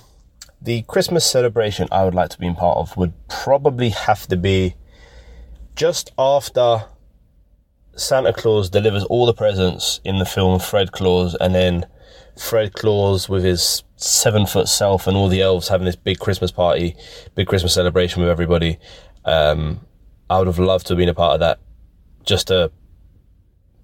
the 0.60 0.82
Christmas 0.82 1.24
celebration 1.24 1.88
I 1.92 2.04
would 2.04 2.14
like 2.14 2.30
to 2.30 2.38
be 2.38 2.46
in 2.46 2.54
part 2.54 2.78
of 2.78 2.96
would 2.96 3.12
probably 3.28 3.90
have 3.90 4.26
to 4.28 4.36
be 4.36 4.74
just 5.76 6.12
after 6.18 6.84
Santa 7.96 8.32
Claus 8.32 8.70
delivers 8.70 9.04
all 9.04 9.26
the 9.26 9.34
presents 9.34 10.00
in 10.04 10.18
the 10.18 10.24
film 10.24 10.58
Fred 10.58 10.90
Claus, 10.90 11.36
and 11.36 11.54
then 11.54 11.86
Fred 12.38 12.72
Claus 12.74 13.28
with 13.28 13.44
his 13.44 13.82
seven 13.96 14.46
foot 14.46 14.68
self 14.68 15.06
and 15.06 15.16
all 15.16 15.28
the 15.28 15.40
elves 15.40 15.68
having 15.68 15.84
this 15.84 15.96
big 15.96 16.18
Christmas 16.18 16.50
party, 16.50 16.96
big 17.34 17.46
Christmas 17.46 17.74
celebration 17.74 18.20
with 18.20 18.30
everybody. 18.30 18.78
Um, 19.24 19.80
I 20.28 20.38
would 20.38 20.46
have 20.46 20.58
loved 20.58 20.86
to 20.86 20.94
have 20.94 20.98
been 20.98 21.08
a 21.08 21.14
part 21.14 21.34
of 21.34 21.40
that, 21.40 21.60
just 22.24 22.48
to, 22.48 22.70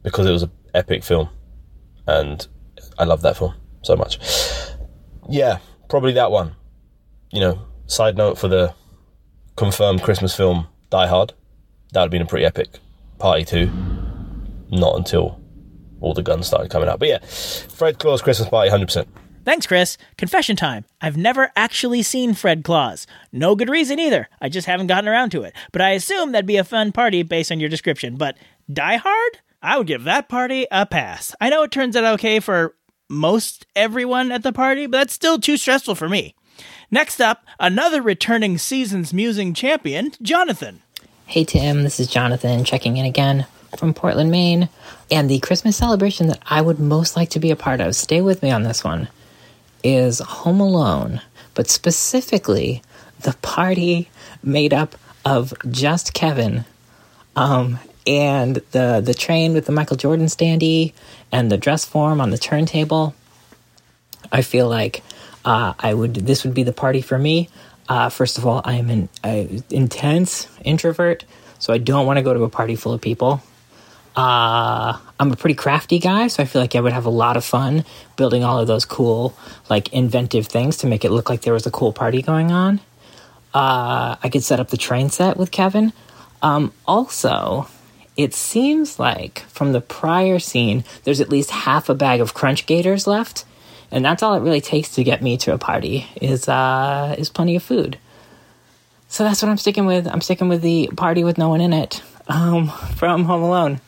because 0.03 0.27
it 0.27 0.33
was 0.33 0.43
an 0.43 0.51
epic 0.75 1.05
film, 1.05 1.29
and 2.07 2.47
I 2.99 3.05
love 3.05 3.23
that 3.23 3.37
film 3.37 3.55
so 3.83 3.97
much. 3.97 4.19
Yeah, 5.29 5.59
probably 5.89 6.13
that 6.13 6.31
one. 6.31 6.57
You 7.31 7.41
know, 7.41 7.63
side 7.87 8.17
note 8.17 8.39
for 8.39 8.49
the 8.49 8.75
confirmed 9.57 10.03
Christmas 10.03 10.35
film 10.35 10.67
Die 10.91 11.07
Hard, 11.07 11.35
that 11.93 12.01
would 12.01 12.07
have 12.07 12.11
been 12.11 12.23
a 12.23 12.27
pretty 12.27 12.45
epic 12.45 12.79
party 13.19 13.45
too. 13.45 13.71
Not 14.71 14.97
until 14.97 15.40
all 16.01 16.15
the 16.15 16.23
guns 16.23 16.47
started 16.47 16.71
coming 16.71 16.89
out. 16.89 16.99
But 16.99 17.09
yeah, 17.09 17.19
Fred 17.19 17.99
Claus 17.99 18.23
Christmas 18.23 18.49
party, 18.49 18.71
100%. 18.71 19.07
Thanks, 19.45 19.67
Chris. 19.67 19.97
Confession 20.19 20.55
time. 20.55 20.85
I've 21.01 21.17
never 21.17 21.51
actually 21.57 22.03
seen 22.03 22.35
Fred 22.35 22.63
Claus. 22.63 23.07
No 23.33 23.57
good 23.57 23.71
reason 23.71 23.99
either. 23.99 24.29
I 24.41 24.49
just 24.51 24.67
haven't 24.67 24.89
gotten 24.89 25.09
around 25.09 25.31
to 25.31 25.43
it. 25.43 25.55
But 25.73 25.81
I 25.81 25.91
assume 25.91 26.33
that'd 26.33 26.47
be 26.47 26.59
a 26.59 26.65
fun 26.65 26.93
party 26.93 27.23
based 27.23 27.51
on 27.51 27.59
your 27.59 27.71
description. 27.71 28.17
But 28.17 28.37
Die 28.73 28.97
Hard? 28.97 29.39
I 29.63 29.79
would 29.79 29.87
give 29.87 30.05
that 30.05 30.29
party 30.29 30.67
a 30.71 30.85
pass. 30.87 31.35
I 31.41 31.49
know 31.49 31.63
it 31.63 31.71
turns 31.71 31.97
out 31.97 32.05
okay 32.15 32.39
for 32.41 32.75
most 33.09 33.67
everyone 33.75 34.31
at 34.31 34.43
the 34.43 34.53
party, 34.53 34.87
but 34.87 34.99
that's 34.99 35.15
still 35.15 35.39
too 35.39 35.57
stressful 35.57 35.95
for 35.95 36.09
me. 36.09 36.35
Next 36.91 37.21
up, 37.21 37.45
another 37.59 38.03
returning 38.03 38.59
season's 38.59 39.13
musing 39.13 39.55
champion, 39.55 40.13
Jonathan. 40.23 40.83
Hey 41.27 41.45
Tim, 41.45 41.83
this 41.83 42.01
is 42.01 42.09
Jonathan 42.09 42.65
checking 42.65 42.97
in 42.97 43.05
again 43.07 43.47
from 43.77 43.95
Portland, 43.95 44.31
Maine. 44.31 44.69
And 45.11 45.29
the 45.29 45.41
Christmas 45.41 45.77
celebration 45.77 46.29
that 46.29 46.43
I 46.47 46.61
would 46.61 46.79
most 46.79 47.17
like 47.17 47.31
to 47.31 47.41
be 47.41 47.51
a 47.51 47.57
part 47.57 47.81
of, 47.81 47.97
stay 47.97 48.21
with 48.21 48.43
me 48.43 48.51
on 48.51 48.63
this 48.63 48.85
one, 48.85 49.09
is 49.83 50.19
Home 50.21 50.61
Alone, 50.61 51.21
but 51.55 51.69
specifically 51.69 52.83
the 53.21 53.35
party 53.43 54.09
made 54.43 54.73
up 54.73 54.97
of 55.25 55.55
just 55.71 56.15
Kevin. 56.15 56.65
Um, 57.37 57.79
and 58.07 58.57
the 58.73 59.01
the 59.05 59.15
train 59.15 59.53
with 59.53 59.67
the 59.67 59.73
Michael 59.73 59.97
Jordan 59.97 60.27
standee 60.27 60.93
and 61.31 61.51
the 61.51 61.59
dress 61.59 61.85
form 61.85 62.21
on 62.21 62.31
the 62.31 62.39
turntable. 62.39 63.15
I 64.33 64.43
feel 64.43 64.69
like 64.69 65.03
uh, 65.45 65.75
I 65.79 65.95
would 65.95 66.15
this 66.15 66.45
would 66.45 66.55
be 66.55 66.63
the 66.63 66.73
party 66.73 67.03
for 67.03 67.19
me. 67.19 67.49
Uh, 67.89 68.09
first 68.09 68.39
of 68.39 68.47
all, 68.47 68.63
I 68.65 68.75
am 68.75 68.89
an 68.89 69.09
intense 69.71 70.47
introvert, 70.65 71.25
so 71.59 71.73
I 71.73 71.79
don't 71.79 72.07
want 72.07 72.19
to 72.19 72.23
go 72.23 72.33
to 72.33 72.45
a 72.45 72.49
party 72.49 72.77
full 72.77 72.93
of 72.93 73.01
people. 73.01 73.43
Uh, 74.17 74.99
I'm 75.21 75.33
a 75.33 75.37
pretty 75.37 75.55
crafty 75.55 75.99
guy, 75.99 76.27
so 76.27 76.43
I 76.43 76.47
feel 76.47 76.61
like 76.61 76.75
I 76.75 76.81
would 76.81 76.93
have 76.93 77.07
a 77.07 77.11
lot 77.11 77.37
of 77.37 77.45
fun 77.45 77.85
building 78.17 78.43
all 78.43 78.59
of 78.59 78.67
those 78.67 78.85
cool, 78.85 79.37
like 79.69 79.93
inventive 79.93 80.47
things 80.47 80.79
to 80.79 80.87
make 80.87 81.05
it 81.05 81.11
look 81.11 81.31
like 81.31 81.43
there 81.43 81.53
was 81.53 81.67
a 81.67 81.71
cool 81.71 81.93
party 81.93 82.21
going 82.23 82.51
on. 82.51 82.81
Uh, 83.55 84.17
I 84.23 84.29
could 84.31 84.43
set 84.43 84.61
up 84.61 84.69
the 84.69 84.77
train 84.77 85.11
set 85.11 85.37
with 85.37 85.51
Kevin. 85.51 85.93
Um, 86.43 86.73
also, 86.87 87.69
it 88.17 88.35
seems 88.35 88.99
like 88.99 89.41
from 89.41 89.73
the 89.73 89.81
prior 89.81 90.39
scene, 90.39 90.85
there's 91.05 91.21
at 91.21 91.29
least 91.29 91.51
half 91.51 91.89
a 91.89 91.95
bag 91.95 92.21
of 92.21 92.35
Crunch 92.35 92.67
Gators 92.67 93.07
left, 93.07 93.45
and 93.91 94.05
that's 94.05 94.23
all 94.23 94.35
it 94.35 94.41
really 94.41 94.61
takes 94.61 94.95
to 94.95 95.05
get 95.05 95.23
me 95.23 95.37
to 95.39 95.55
a 95.55 95.59
party 95.59 96.07
is 96.21 96.49
uh, 96.49 97.15
is 97.19 97.29
plenty 97.29 97.57
of 97.57 97.63
food. 97.63 97.99
So 99.09 99.25
that's 99.25 99.43
what 99.43 99.49
I'm 99.49 99.57
sticking 99.57 99.87
with. 99.87 100.07
I'm 100.07 100.21
sticking 100.21 100.49
with 100.49 100.63
the 100.63 100.89
party 100.97 101.25
with 101.25 101.37
no 101.39 101.49
one 101.49 101.61
in 101.61 101.73
it 101.73 102.03
um, 102.29 102.69
from 102.97 103.25
Home 103.25 103.43
Alone. 103.43 103.81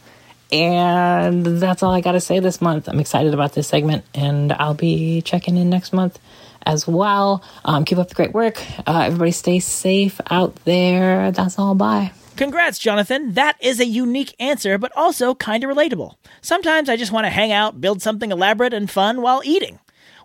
And 0.52 1.46
that's 1.46 1.82
all 1.82 1.92
I 1.92 2.02
got 2.02 2.12
to 2.12 2.20
say 2.20 2.38
this 2.38 2.60
month. 2.60 2.88
I'm 2.88 3.00
excited 3.00 3.32
about 3.32 3.54
this 3.54 3.66
segment, 3.68 4.04
and 4.14 4.52
I'll 4.52 4.74
be 4.74 5.22
checking 5.22 5.56
in 5.56 5.70
next 5.70 5.92
month 5.94 6.18
as 6.66 6.86
well. 6.86 7.42
Um, 7.64 7.84
keep 7.84 7.98
up 7.98 8.08
the 8.08 8.14
great 8.14 8.32
work. 8.32 8.62
Uh, 8.86 9.04
everybody 9.06 9.30
stay 9.30 9.60
safe 9.60 10.20
out 10.30 10.54
there. 10.64 11.32
That's 11.32 11.58
all. 11.58 11.74
Bye. 11.74 12.12
Congrats, 12.36 12.78
Jonathan. 12.78 13.32
That 13.32 13.56
is 13.60 13.80
a 13.80 13.86
unique 13.86 14.34
answer, 14.38 14.78
but 14.78 14.92
also 14.96 15.34
kind 15.34 15.64
of 15.64 15.70
relatable. 15.70 16.14
Sometimes 16.40 16.88
I 16.88 16.96
just 16.96 17.12
want 17.12 17.24
to 17.24 17.30
hang 17.30 17.52
out, 17.52 17.80
build 17.80 18.02
something 18.02 18.30
elaborate 18.30 18.74
and 18.74 18.90
fun 18.90 19.22
while 19.22 19.42
eating. 19.44 19.78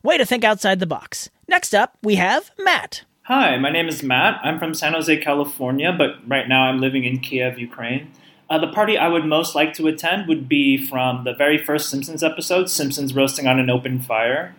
Way 0.04 0.18
to 0.18 0.26
think 0.26 0.44
outside 0.44 0.80
the 0.80 0.88
box. 0.88 1.30
Next 1.48 1.74
up, 1.74 1.98
we 2.02 2.16
have 2.16 2.52
Matt. 2.60 3.04
Hi, 3.24 3.58
my 3.58 3.70
name 3.70 3.90
is 3.90 4.04
Matt. 4.04 4.40
I'm 4.44 4.58
from 4.58 4.74
San 4.74 4.94
Jose, 4.94 5.18
California, 5.18 5.94
but 5.98 6.16
right 6.26 6.48
now 6.48 6.64
I'm 6.64 6.80
living 6.80 7.04
in 7.04 7.20
Kiev, 7.20 7.60
Ukraine. 7.60 8.12
Uh, 8.50 8.58
the 8.60 8.68
party 8.68 8.98
I 8.98 9.10
would 9.10 9.26
most 9.26 9.56
like 9.56 9.74
to 9.76 9.88
attend 9.88 10.28
would 10.28 10.48
be 10.48 10.78
from 10.78 11.26
the 11.26 11.34
very 11.34 11.58
first 11.58 11.90
Simpsons 11.90 12.24
episode, 12.24 12.70
Simpsons 12.70 13.14
Roasting 13.14 13.48
on 13.48 13.60
an 13.60 13.70
Open 13.70 14.00
Fire. 14.00 14.56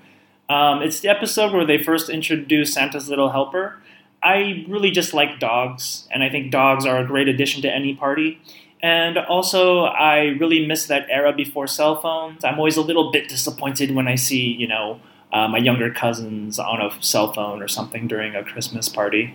Um, 0.48 0.82
it's 0.82 1.00
the 1.00 1.08
episode 1.08 1.52
where 1.52 1.64
they 1.64 1.82
first 1.82 2.08
introduce 2.08 2.72
Santa's 2.72 3.08
Little 3.08 3.30
Helper. 3.30 3.78
I 4.22 4.64
really 4.68 4.90
just 4.90 5.14
like 5.14 5.38
dogs, 5.38 6.08
and 6.10 6.22
I 6.22 6.28
think 6.28 6.50
dogs 6.50 6.84
are 6.84 6.98
a 6.98 7.06
great 7.06 7.28
addition 7.28 7.62
to 7.62 7.70
any 7.72 7.94
party. 7.94 8.40
And 8.82 9.18
also, 9.18 9.84
I 9.84 10.36
really 10.40 10.66
miss 10.66 10.86
that 10.86 11.06
era 11.10 11.32
before 11.32 11.66
cell 11.66 12.00
phones. 12.00 12.44
I'm 12.44 12.58
always 12.58 12.76
a 12.76 12.82
little 12.82 13.10
bit 13.10 13.28
disappointed 13.28 13.94
when 13.94 14.06
I 14.06 14.14
see, 14.14 14.52
you 14.52 14.68
know, 14.68 15.00
uh, 15.32 15.48
my 15.48 15.58
younger 15.58 15.90
cousins 15.90 16.58
on 16.58 16.80
a 16.80 16.90
cell 17.02 17.32
phone 17.32 17.62
or 17.62 17.68
something 17.68 18.06
during 18.06 18.34
a 18.34 18.44
Christmas 18.44 18.88
party. 18.88 19.34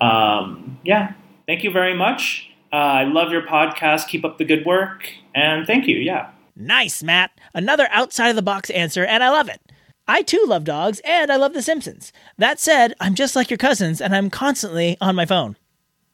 Um, 0.00 0.78
yeah, 0.84 1.14
thank 1.46 1.64
you 1.64 1.70
very 1.70 1.94
much. 1.94 2.50
Uh, 2.72 2.76
I 2.76 3.04
love 3.04 3.32
your 3.32 3.42
podcast. 3.42 4.08
Keep 4.08 4.24
up 4.24 4.38
the 4.38 4.44
good 4.44 4.64
work. 4.66 5.10
And 5.34 5.66
thank 5.66 5.86
you. 5.86 5.96
Yeah. 5.96 6.30
Nice, 6.56 7.02
Matt. 7.02 7.30
Another 7.54 7.88
outside 7.90 8.30
of 8.30 8.36
the 8.36 8.42
box 8.42 8.70
answer, 8.70 9.04
and 9.04 9.22
I 9.22 9.30
love 9.30 9.48
it. 9.48 9.60
I 10.08 10.22
too 10.22 10.42
love 10.46 10.64
dogs, 10.64 11.00
and 11.04 11.30
I 11.32 11.36
love 11.36 11.52
The 11.52 11.62
Simpsons. 11.62 12.12
That 12.38 12.60
said, 12.60 12.94
I'm 13.00 13.14
just 13.14 13.36
like 13.36 13.50
your 13.50 13.58
cousins, 13.58 14.00
and 14.00 14.14
I'm 14.14 14.30
constantly 14.30 14.96
on 15.00 15.16
my 15.16 15.26
phone. 15.26 15.56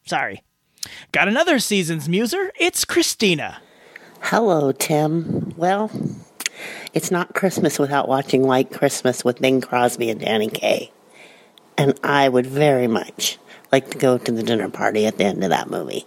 Sorry. 0.06 0.42
Got 1.12 1.28
another 1.28 1.58
season's 1.58 2.08
muser? 2.08 2.52
It's 2.58 2.84
Christina. 2.84 3.60
Hello, 4.20 4.72
Tim. 4.72 5.52
Well, 5.56 5.90
it's 6.92 7.10
not 7.10 7.34
Christmas 7.34 7.78
without 7.78 8.08
watching 8.08 8.42
White 8.42 8.72
Christmas 8.72 9.24
with 9.24 9.40
Bing 9.40 9.60
Crosby 9.60 10.10
and 10.10 10.20
Danny 10.20 10.48
Kaye. 10.48 10.90
And 11.76 11.98
I 12.02 12.28
would 12.28 12.46
very 12.46 12.86
much 12.86 13.38
like 13.70 13.90
to 13.90 13.98
go 13.98 14.18
to 14.18 14.32
the 14.32 14.42
dinner 14.42 14.68
party 14.68 15.06
at 15.06 15.18
the 15.18 15.24
end 15.24 15.42
of 15.44 15.50
that 15.50 15.70
movie. 15.70 16.06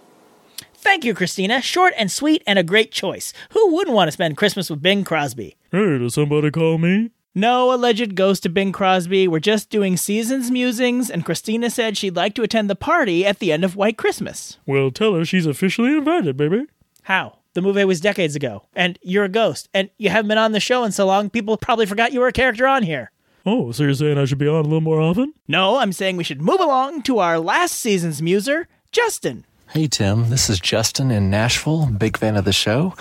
Thank 0.78 1.04
you, 1.04 1.14
Christina. 1.14 1.60
Short 1.60 1.94
and 1.96 2.10
sweet 2.10 2.42
and 2.46 2.58
a 2.58 2.62
great 2.62 2.92
choice. 2.92 3.32
Who 3.50 3.74
wouldn't 3.74 3.94
want 3.94 4.08
to 4.08 4.12
spend 4.12 4.36
Christmas 4.36 4.70
with 4.70 4.82
Bing 4.82 5.04
Crosby? 5.04 5.56
Hey, 5.72 5.98
does 5.98 6.14
somebody 6.14 6.50
call 6.50 6.78
me? 6.78 7.10
No 7.34 7.74
alleged 7.74 8.14
ghost 8.14 8.44
to 8.44 8.48
Bing 8.48 8.72
Crosby. 8.72 9.28
We're 9.28 9.40
just 9.40 9.68
doing 9.68 9.96
season's 9.96 10.50
musings, 10.50 11.10
and 11.10 11.24
Christina 11.24 11.68
said 11.70 11.96
she'd 11.96 12.16
like 12.16 12.34
to 12.34 12.42
attend 12.42 12.70
the 12.70 12.76
party 12.76 13.26
at 13.26 13.40
the 13.40 13.52
end 13.52 13.64
of 13.64 13.76
White 13.76 13.98
Christmas. 13.98 14.58
Well, 14.64 14.90
tell 14.90 15.14
her 15.14 15.24
she's 15.24 15.44
officially 15.44 15.96
invited, 15.96 16.36
baby. 16.36 16.64
How? 17.02 17.38
The 17.52 17.62
movie 17.62 17.84
was 17.84 18.00
decades 18.00 18.36
ago, 18.36 18.64
and 18.74 18.98
you're 19.02 19.24
a 19.24 19.28
ghost, 19.30 19.68
and 19.74 19.90
you 19.98 20.08
haven't 20.10 20.28
been 20.28 20.38
on 20.38 20.52
the 20.52 20.60
show 20.60 20.84
in 20.84 20.92
so 20.92 21.06
long, 21.06 21.30
people 21.30 21.56
probably 21.56 21.86
forgot 21.86 22.12
you 22.12 22.20
were 22.20 22.28
a 22.28 22.32
character 22.32 22.66
on 22.66 22.82
here. 22.82 23.10
Oh, 23.44 23.70
so 23.72 23.82
you're 23.84 23.94
saying 23.94 24.18
I 24.18 24.24
should 24.24 24.38
be 24.38 24.48
on 24.48 24.56
a 24.56 24.62
little 24.62 24.80
more 24.80 25.00
often? 25.00 25.32
No, 25.46 25.76
I'm 25.76 25.92
saying 25.92 26.16
we 26.16 26.24
should 26.24 26.42
move 26.42 26.60
along 26.60 27.02
to 27.02 27.18
our 27.18 27.38
last 27.38 27.74
season's 27.74 28.20
muser, 28.20 28.68
Justin. 28.92 29.44
Hey, 29.70 29.88
Tim. 29.88 30.30
This 30.30 30.48
is 30.48 30.60
Justin 30.60 31.10
in 31.10 31.28
Nashville. 31.28 31.86
Big 31.86 32.16
fan 32.16 32.36
of 32.36 32.44
the 32.44 32.52
show. 32.52 32.94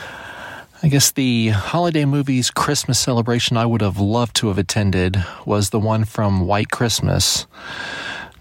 I 0.81 0.87
guess 0.87 1.11
the 1.11 1.49
holiday 1.49 2.05
movie's 2.05 2.49
Christmas 2.49 2.97
celebration 2.97 3.55
I 3.55 3.67
would 3.67 3.81
have 3.81 3.99
loved 3.99 4.35
to 4.37 4.47
have 4.47 4.57
attended 4.57 5.23
was 5.45 5.69
the 5.69 5.79
one 5.79 6.05
from 6.05 6.47
White 6.47 6.71
Christmas. 6.71 7.45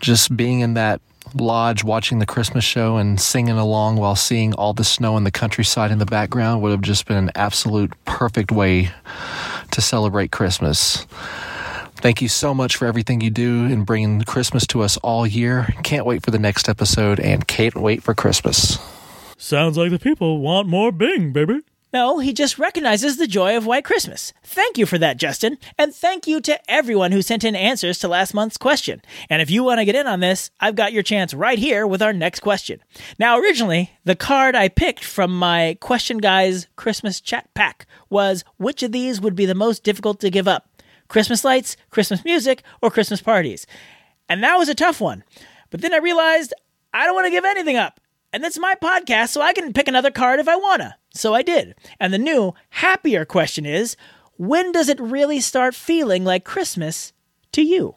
Just 0.01 0.35
being 0.35 0.61
in 0.61 0.73
that 0.73 1.03
lodge 1.35 1.85
watching 1.85 2.19
the 2.19 2.27
Christmas 2.27 2.65
show 2.65 2.97
and 2.97 3.21
singing 3.21 3.59
along 3.59 3.97
while 3.97 4.17
seeing 4.17 4.55
all 4.55 4.73
the 4.73 4.85
snow 4.85 5.19
in 5.19 5.25
the 5.25 5.31
countryside 5.31 5.91
in 5.91 5.99
the 5.99 6.07
background 6.07 6.63
would 6.63 6.73
have 6.73 6.81
just 6.81 7.07
been 7.07 7.19
an 7.19 7.31
absolute 7.35 7.93
perfect 8.07 8.51
way 8.51 8.91
to 9.71 9.83
celebrate 9.83 10.33
Christmas. 10.33 11.07
Thank 12.05 12.21
you 12.21 12.29
so 12.29 12.53
much 12.53 12.77
for 12.77 12.85
everything 12.85 13.23
you 13.23 13.31
do 13.31 13.64
in 13.64 13.85
bringing 13.85 14.21
Christmas 14.25 14.67
to 14.67 14.83
us 14.83 14.99
all 14.99 15.27
year. 15.27 15.69
Can't 15.85 16.05
wait 16.05 16.23
for 16.23 16.31
the 16.31 16.38
next 16.38 16.69
episode 16.69 17.19
and 17.19 17.49
can't 17.49 17.77
wait 17.77 18.03
for 18.03 18.12
Christmas. 18.12 18.79
Sounds 19.38 19.79
like 19.79 19.90
the 19.90 19.99
people 19.99 20.40
want 20.40 20.69
more 20.69 20.93
Bing, 20.93 21.33
baby. 21.33 21.61
No, 21.95 22.19
he 22.19 22.35
just 22.35 22.59
recognizes 22.59 23.17
the 23.17 23.27
joy 23.27 23.57
of 23.57 23.64
White 23.64 23.87
Christmas. 23.87 24.35
Thank 24.43 24.77
you 24.77 24.85
for 24.85 24.99
that, 24.99 25.17
Justin. 25.17 25.57
And 25.79 25.95
thank 25.95 26.27
you 26.27 26.43
to 26.43 26.61
everyone 26.71 27.11
who 27.11 27.23
sent 27.23 27.43
in 27.43 27.57
answers 27.57 27.99
to 28.01 28.09
last 28.09 28.35
month's 28.35 28.59
question. 28.59 29.01
And 29.31 29.40
if 29.40 29.51
you 29.51 29.64
want 29.64 29.79
to 29.79 29.87
get 29.87 29.95
in 29.95 30.07
on 30.07 30.21
this, 30.21 30.51
I've 30.61 30.77
got 30.77 30.93
your 30.93 31.03
chance 31.03 31.33
right 31.33 31.59
here 31.59 31.87
with 31.87 32.03
our 32.03 32.12
next 32.12 32.40
question. 32.40 32.81
Now, 33.19 33.38
originally, 33.38 33.93
the 34.05 34.14
card 34.14 34.55
I 34.55 34.69
picked 34.69 35.05
from 35.05 35.35
my 35.35 35.79
Question 35.81 36.19
Guys 36.19 36.67
Christmas 36.77 37.19
chat 37.19 37.49
pack 37.55 37.87
was 38.11 38.45
which 38.59 38.83
of 38.83 38.93
these 38.93 39.23
would 39.23 39.35
be 39.35 39.47
the 39.47 39.55
most 39.55 39.83
difficult 39.83 40.21
to 40.21 40.29
give 40.29 40.47
up? 40.47 40.69
Christmas 41.09 41.45
lights, 41.45 41.77
Christmas 41.90 42.25
music, 42.25 42.62
or 42.83 42.90
Christmas 42.90 43.21
parties? 43.21 43.67
And 44.29 44.43
that 44.43 44.57
was 44.57 44.69
a 44.69 44.75
tough 44.75 45.01
one. 45.01 45.25
But 45.71 45.81
then 45.81 45.95
I 45.95 45.99
realized 45.99 46.55
I 46.93 47.07
don't 47.07 47.14
want 47.14 47.27
to 47.27 47.31
give 47.31 47.45
anything 47.45 47.77
up. 47.77 48.01
And 48.33 48.43
that's 48.43 48.59
my 48.59 48.75
podcast, 48.75 49.29
so 49.29 49.40
I 49.40 49.53
can 49.53 49.73
pick 49.73 49.87
another 49.87 50.11
card 50.11 50.40
if 50.40 50.49
I 50.49 50.57
wanna. 50.57 50.97
So 51.14 51.35
I 51.35 51.43
did. 51.43 51.77
And 52.01 52.12
the 52.12 52.19
new, 52.19 52.53
happier 52.71 53.25
question 53.25 53.64
is 53.64 53.97
when 54.37 54.73
does 54.73 54.88
it 54.88 54.99
really 55.01 55.40
start 55.40 55.75
feeling 55.75 56.25
like 56.25 56.45
Christmas 56.45 57.12
to 57.53 57.62
you? 57.62 57.97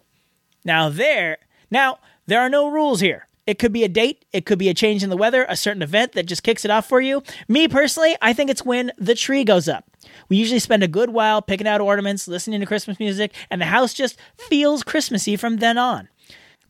Now 0.63 0.89
there 0.89 1.38
now 1.72 2.00
there 2.28 2.39
are 2.41 2.50
no 2.50 2.70
rules 2.70 3.00
here. 3.00 3.27
It 3.48 3.58
could 3.58 3.72
be 3.72 3.84
a 3.86 3.90
date, 3.90 4.26
it 4.34 4.46
could 4.46 4.60
be 4.60 4.70
a 4.70 4.74
change 4.74 5.04
in 5.04 5.10
the 5.10 5.18
weather, 5.18 5.46
a 5.48 5.56
certain 5.56 5.82
event 5.82 6.12
that 6.12 6.26
just 6.26 6.44
kicks 6.44 6.66
it 6.66 6.72
off 6.72 6.88
for 6.88 7.00
you. 7.00 7.24
Me 7.48 7.68
personally, 7.68 8.16
I 8.22 8.34
think 8.34 8.50
it's 8.50 8.66
when 8.66 8.92
the 8.98 9.16
tree 9.16 9.46
goes 9.46 9.70
up. 9.70 9.90
We 10.30 10.38
usually 10.38 10.60
spend 10.60 10.84
a 10.84 10.88
good 10.88 11.12
while 11.12 11.42
picking 11.42 11.68
out 11.68 11.82
ornaments, 11.82 12.28
listening 12.28 12.60
to 12.60 12.66
Christmas 12.66 13.00
music, 13.00 13.34
and 13.50 13.62
the 13.62 13.66
house 13.66 13.94
just 13.94 14.20
feels 14.38 14.84
Christmassy 14.84 15.38
from 15.38 15.58
then 15.58 15.78
on. 15.78 16.10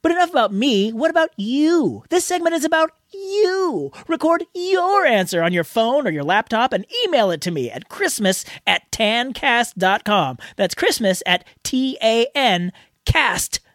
But 0.04 0.12
enough 0.12 0.30
about 0.30 0.54
me. 0.54 0.92
What 0.94 1.10
about 1.10 1.32
you? 1.38 2.04
This 2.10 2.24
segment 2.24 2.56
is 2.56 2.64
about 2.64 2.92
you. 3.12 3.92
Record 4.08 4.46
your 4.54 5.06
answer 5.06 5.42
on 5.42 5.54
your 5.54 5.64
phone 5.64 6.08
or 6.08 6.12
your 6.12 6.24
laptop 6.24 6.72
and 6.72 6.86
email 7.04 7.32
it 7.32 7.42
to 7.42 7.52
me 7.52 7.72
at 7.72 7.90
christmas 7.90 8.46
at 8.66 8.90
tancast.com. 8.92 10.38
That's 10.56 10.76
Christmas 10.76 11.24
at 11.26 11.44
T 11.64 11.98
A 12.02 12.28
N 12.36 12.72
cast.com. 13.06 13.67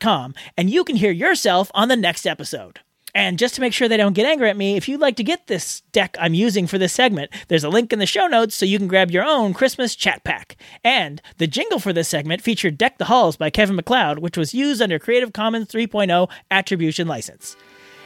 Com, 0.00 0.34
and 0.56 0.70
you 0.70 0.84
can 0.84 0.96
hear 0.96 1.10
yourself 1.10 1.70
on 1.74 1.88
the 1.88 1.96
next 1.96 2.26
episode. 2.26 2.80
And 3.14 3.38
just 3.38 3.54
to 3.54 3.60
make 3.60 3.72
sure 3.72 3.88
they 3.88 3.96
don't 3.96 4.12
get 4.12 4.26
angry 4.26 4.48
at 4.48 4.56
me, 4.56 4.76
if 4.76 4.88
you'd 4.88 5.00
like 5.00 5.16
to 5.16 5.24
get 5.24 5.46
this 5.46 5.80
deck 5.92 6.16
I'm 6.20 6.34
using 6.34 6.66
for 6.66 6.78
this 6.78 6.92
segment, 6.92 7.32
there's 7.48 7.64
a 7.64 7.68
link 7.68 7.92
in 7.92 7.98
the 7.98 8.06
show 8.06 8.26
notes 8.26 8.54
so 8.54 8.66
you 8.66 8.78
can 8.78 8.86
grab 8.86 9.10
your 9.10 9.24
own 9.24 9.54
Christmas 9.54 9.96
chat 9.96 10.22
pack. 10.24 10.56
And 10.84 11.20
the 11.38 11.46
jingle 11.46 11.78
for 11.78 11.92
this 11.92 12.08
segment 12.08 12.42
featured 12.42 12.78
Deck 12.78 12.98
the 12.98 13.06
Halls 13.06 13.36
by 13.36 13.50
Kevin 13.50 13.76
MacLeod, 13.76 14.18
which 14.18 14.36
was 14.36 14.54
used 14.54 14.82
under 14.82 14.98
Creative 14.98 15.32
Commons 15.32 15.68
3.0 15.68 16.30
attribution 16.50 17.08
license. 17.08 17.56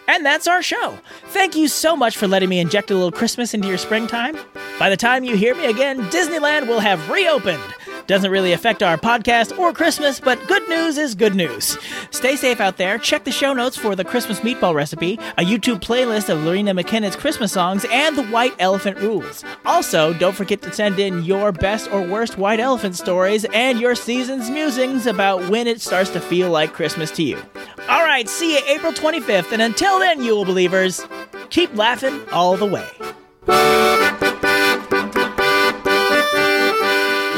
And 0.08 0.24
that's 0.24 0.46
our 0.46 0.62
show. 0.62 0.98
Thank 1.26 1.56
you 1.56 1.68
so 1.68 1.96
much 1.96 2.16
for 2.16 2.26
letting 2.26 2.48
me 2.48 2.58
inject 2.58 2.90
a 2.90 2.94
little 2.94 3.12
Christmas 3.12 3.54
into 3.54 3.68
your 3.68 3.78
springtime. 3.78 4.36
By 4.78 4.88
the 4.90 4.96
time 4.96 5.24
you 5.24 5.36
hear 5.36 5.54
me 5.54 5.66
again, 5.66 6.00
Disneyland 6.10 6.68
will 6.68 6.80
have 6.80 7.10
reopened. 7.10 7.62
Doesn't 8.06 8.30
really 8.30 8.52
affect 8.52 8.82
our 8.82 8.96
podcast 8.96 9.56
or 9.58 9.72
Christmas, 9.72 10.20
but 10.20 10.46
good 10.48 10.68
news 10.68 10.98
is 10.98 11.14
good 11.14 11.34
news. 11.34 11.78
Stay 12.10 12.36
safe 12.36 12.60
out 12.60 12.76
there. 12.76 12.98
Check 12.98 13.24
the 13.24 13.30
show 13.30 13.52
notes 13.52 13.76
for 13.76 13.94
the 13.94 14.04
Christmas 14.04 14.40
meatball 14.40 14.74
recipe, 14.74 15.14
a 15.38 15.44
YouTube 15.44 15.80
playlist 15.80 16.28
of 16.28 16.42
Lorena 16.44 16.74
McKennitt's 16.74 17.16
Christmas 17.16 17.52
songs, 17.52 17.86
and 17.90 18.16
the 18.16 18.24
White 18.24 18.54
Elephant 18.58 18.98
rules. 18.98 19.44
Also, 19.64 20.12
don't 20.14 20.34
forget 20.34 20.62
to 20.62 20.72
send 20.72 20.98
in 20.98 21.22
your 21.22 21.52
best 21.52 21.90
or 21.92 22.02
worst 22.02 22.38
White 22.38 22.60
Elephant 22.60 22.96
stories 22.96 23.44
and 23.52 23.80
your 23.80 23.94
season's 23.94 24.50
musings 24.50 25.06
about 25.06 25.48
when 25.48 25.66
it 25.66 25.80
starts 25.80 26.10
to 26.10 26.20
feel 26.20 26.50
like 26.50 26.72
Christmas 26.72 27.10
to 27.12 27.22
you. 27.22 27.40
All 27.88 28.04
right, 28.04 28.28
see 28.28 28.54
you 28.54 28.60
April 28.66 28.92
25th, 28.92 29.52
and 29.52 29.62
until 29.62 29.98
then, 29.98 30.22
Yule 30.22 30.44
believers, 30.44 31.04
keep 31.50 31.74
laughing 31.76 32.20
all 32.30 32.56
the 32.56 32.66
way. 32.66 32.88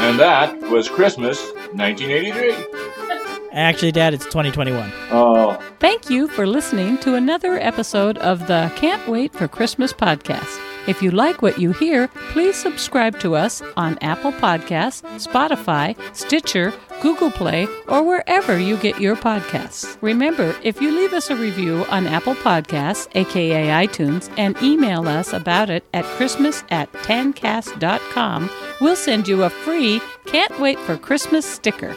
And 0.05 0.19
that 0.19 0.61
was 0.69 0.87
Christmas 0.87 1.41
1983. 1.73 2.53
Actually, 3.53 3.91
Dad, 3.91 4.13
it's 4.13 4.25
2021. 4.25 4.91
Oh. 5.09 5.59
Thank 5.79 6.11
you 6.11 6.27
for 6.27 6.45
listening 6.45 6.99
to 6.99 7.15
another 7.15 7.53
episode 7.59 8.19
of 8.19 8.45
the 8.45 8.71
Can't 8.75 9.07
Wait 9.07 9.33
for 9.33 9.47
Christmas 9.47 9.93
podcast. 9.93 10.59
If 10.87 11.01
you 11.01 11.11
like 11.11 11.41
what 11.41 11.59
you 11.59 11.71
hear, 11.71 12.07
please 12.29 12.55
subscribe 12.55 13.19
to 13.19 13.35
us 13.35 13.61
on 13.75 13.97
Apple 14.01 14.31
Podcasts, 14.31 15.01
Spotify, 15.25 15.95
Stitcher, 16.15 16.73
Google 17.01 17.31
Play, 17.31 17.67
or 17.87 18.03
wherever 18.03 18.57
you 18.57 18.77
get 18.77 19.01
your 19.01 19.15
podcasts. 19.15 19.97
Remember, 20.01 20.55
if 20.63 20.81
you 20.81 20.91
leave 20.91 21.13
us 21.13 21.29
a 21.29 21.35
review 21.35 21.85
on 21.89 22.07
Apple 22.07 22.35
Podcasts, 22.35 23.07
aka 23.15 23.87
iTunes, 23.87 24.31
and 24.37 24.61
email 24.61 25.07
us 25.07 25.33
about 25.33 25.69
it 25.69 25.83
at 25.93 26.05
Christmas 26.17 26.63
at 26.69 26.91
tancast.com, 26.93 28.49
we'll 28.79 28.95
send 28.95 29.27
you 29.27 29.43
a 29.43 29.49
free 29.49 30.01
Can't 30.25 30.59
Wait 30.59 30.79
for 30.79 30.97
Christmas 30.97 31.45
sticker. 31.45 31.95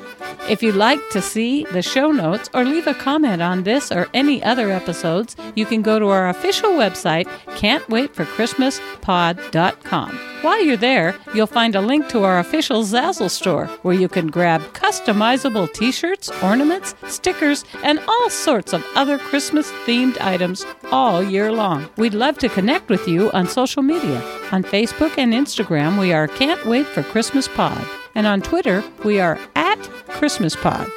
If 0.49 0.63
you'd 0.63 0.77
like 0.77 1.01
to 1.11 1.21
see 1.21 1.65
the 1.65 1.83
show 1.83 2.11
notes 2.11 2.49
or 2.55 2.65
leave 2.65 2.87
a 2.87 2.95
comment 2.95 3.43
on 3.43 3.65
this 3.65 3.93
or 3.93 4.09
any 4.15 4.43
other 4.43 4.71
episodes, 4.71 5.37
you 5.55 5.67
can 5.67 5.83
go 5.83 5.99
to 5.99 6.07
our 6.07 6.31
official 6.31 6.71
website, 6.71 7.27
can'twaitforchristmaspod.com. 7.59 10.19
While 10.41 10.65
you're 10.65 10.79
there, 10.79 11.15
you'll 11.35 11.47
find 11.47 11.75
a 11.75 11.83
link 11.83 12.09
to 12.09 12.25
our 12.25 12.39
official 12.39 12.83
Zazzle 12.83 13.29
store 13.29 13.67
where 13.83 13.95
you 13.95 14.09
can 14.09 14.29
grab 14.29 14.63
customizable 14.73 15.71
t 15.75 15.93
shirts, 15.93 16.31
ornaments, 16.43 16.95
stickers, 17.09 17.67
and 17.83 18.01
all 18.09 18.31
sorts 18.31 18.73
of 18.73 18.83
other 18.95 19.19
Christmas 19.19 19.71
themed 19.85 20.19
items 20.19 20.65
all 20.91 21.23
year 21.23 21.53
long. 21.53 21.91
We'd 21.99 22.15
love 22.15 22.39
to 22.39 22.49
connect 22.49 22.89
with 22.89 23.07
you 23.07 23.31
on 23.33 23.49
social 23.49 23.83
media. 23.83 24.23
On 24.53 24.63
Facebook 24.63 25.19
and 25.19 25.35
Instagram, 25.35 26.01
we 26.01 26.15
are 26.15 26.27
Can't 26.27 26.65
Wait 26.65 26.87
for 26.87 27.03
Christmas 27.03 27.49
Pod. 27.49 27.87
And 28.19 28.27
on 28.27 28.43
Twitter, 28.43 28.83
we 29.05 29.21
are 29.21 29.39
at 29.55 29.81
Christmas 30.09 30.57
Pod. 30.57 30.91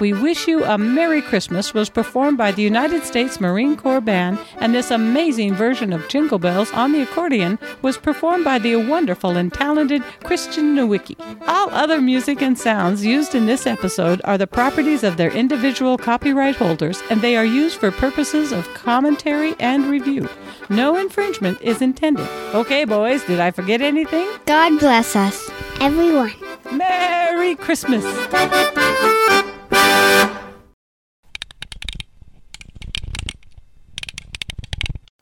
We 0.00 0.14
Wish 0.14 0.48
You 0.48 0.64
a 0.64 0.78
Merry 0.78 1.20
Christmas 1.20 1.74
was 1.74 1.90
performed 1.90 2.38
by 2.38 2.50
the 2.50 2.62
United 2.62 3.04
States 3.04 3.42
Marine 3.42 3.76
Corps 3.76 4.00
Band, 4.00 4.38
and 4.56 4.74
this 4.74 4.90
amazing 4.90 5.54
version 5.54 5.92
of 5.92 6.08
Jingle 6.08 6.38
Bells 6.38 6.72
on 6.72 6.92
the 6.92 7.02
accordion 7.02 7.58
was 7.82 7.98
performed 7.98 8.42
by 8.46 8.58
the 8.58 8.76
wonderful 8.76 9.36
and 9.36 9.52
talented 9.52 10.02
Christian 10.24 10.74
Nowicki. 10.74 11.16
All 11.46 11.68
other 11.72 12.00
music 12.00 12.40
and 12.40 12.58
sounds 12.58 13.04
used 13.04 13.34
in 13.34 13.44
this 13.44 13.66
episode 13.66 14.22
are 14.24 14.38
the 14.38 14.46
properties 14.46 15.04
of 15.04 15.18
their 15.18 15.32
individual 15.32 15.98
copyright 15.98 16.56
holders, 16.56 17.02
and 17.10 17.20
they 17.20 17.36
are 17.36 17.44
used 17.44 17.78
for 17.78 17.90
purposes 17.90 18.50
of 18.50 18.72
commentary 18.72 19.54
and 19.60 19.84
review. 19.84 20.26
No 20.68 20.96
infringement 20.96 21.60
is 21.62 21.80
intended. 21.80 22.26
Okay, 22.54 22.84
boys, 22.84 23.22
did 23.24 23.38
I 23.38 23.50
forget 23.52 23.80
anything? 23.80 24.28
God 24.46 24.78
bless 24.80 25.14
us, 25.14 25.48
everyone. 25.80 26.32
Merry 26.72 27.54
Christmas! 27.54 28.04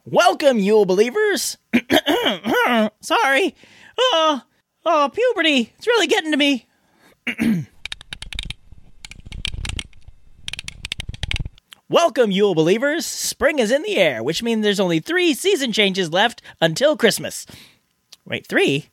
Welcome, 0.07 0.59
Yule 0.59 0.87
believers. 0.87 1.59
Sorry. 3.01 3.55
Oh, 3.99 4.43
oh, 4.87 5.11
puberty. 5.13 5.73
It's 5.77 5.87
really 5.87 6.07
getting 6.07 6.31
to 6.31 6.37
me. 6.37 6.67
Welcome, 11.95 12.33
Yule 12.33 12.57
believers. 12.57 13.07
Spring 13.07 13.61
is 13.61 13.71
in 13.71 13.85
the 13.85 13.99
air, 13.99 14.21
which 14.21 14.43
means 14.43 14.65
there's 14.65 14.81
only 14.81 14.99
three 14.99 15.33
season 15.33 15.71
changes 15.71 16.11
left 16.11 16.43
until 16.61 16.97
Christmas. 16.97 17.47
Wait, 18.25 18.49
three? 18.49 18.89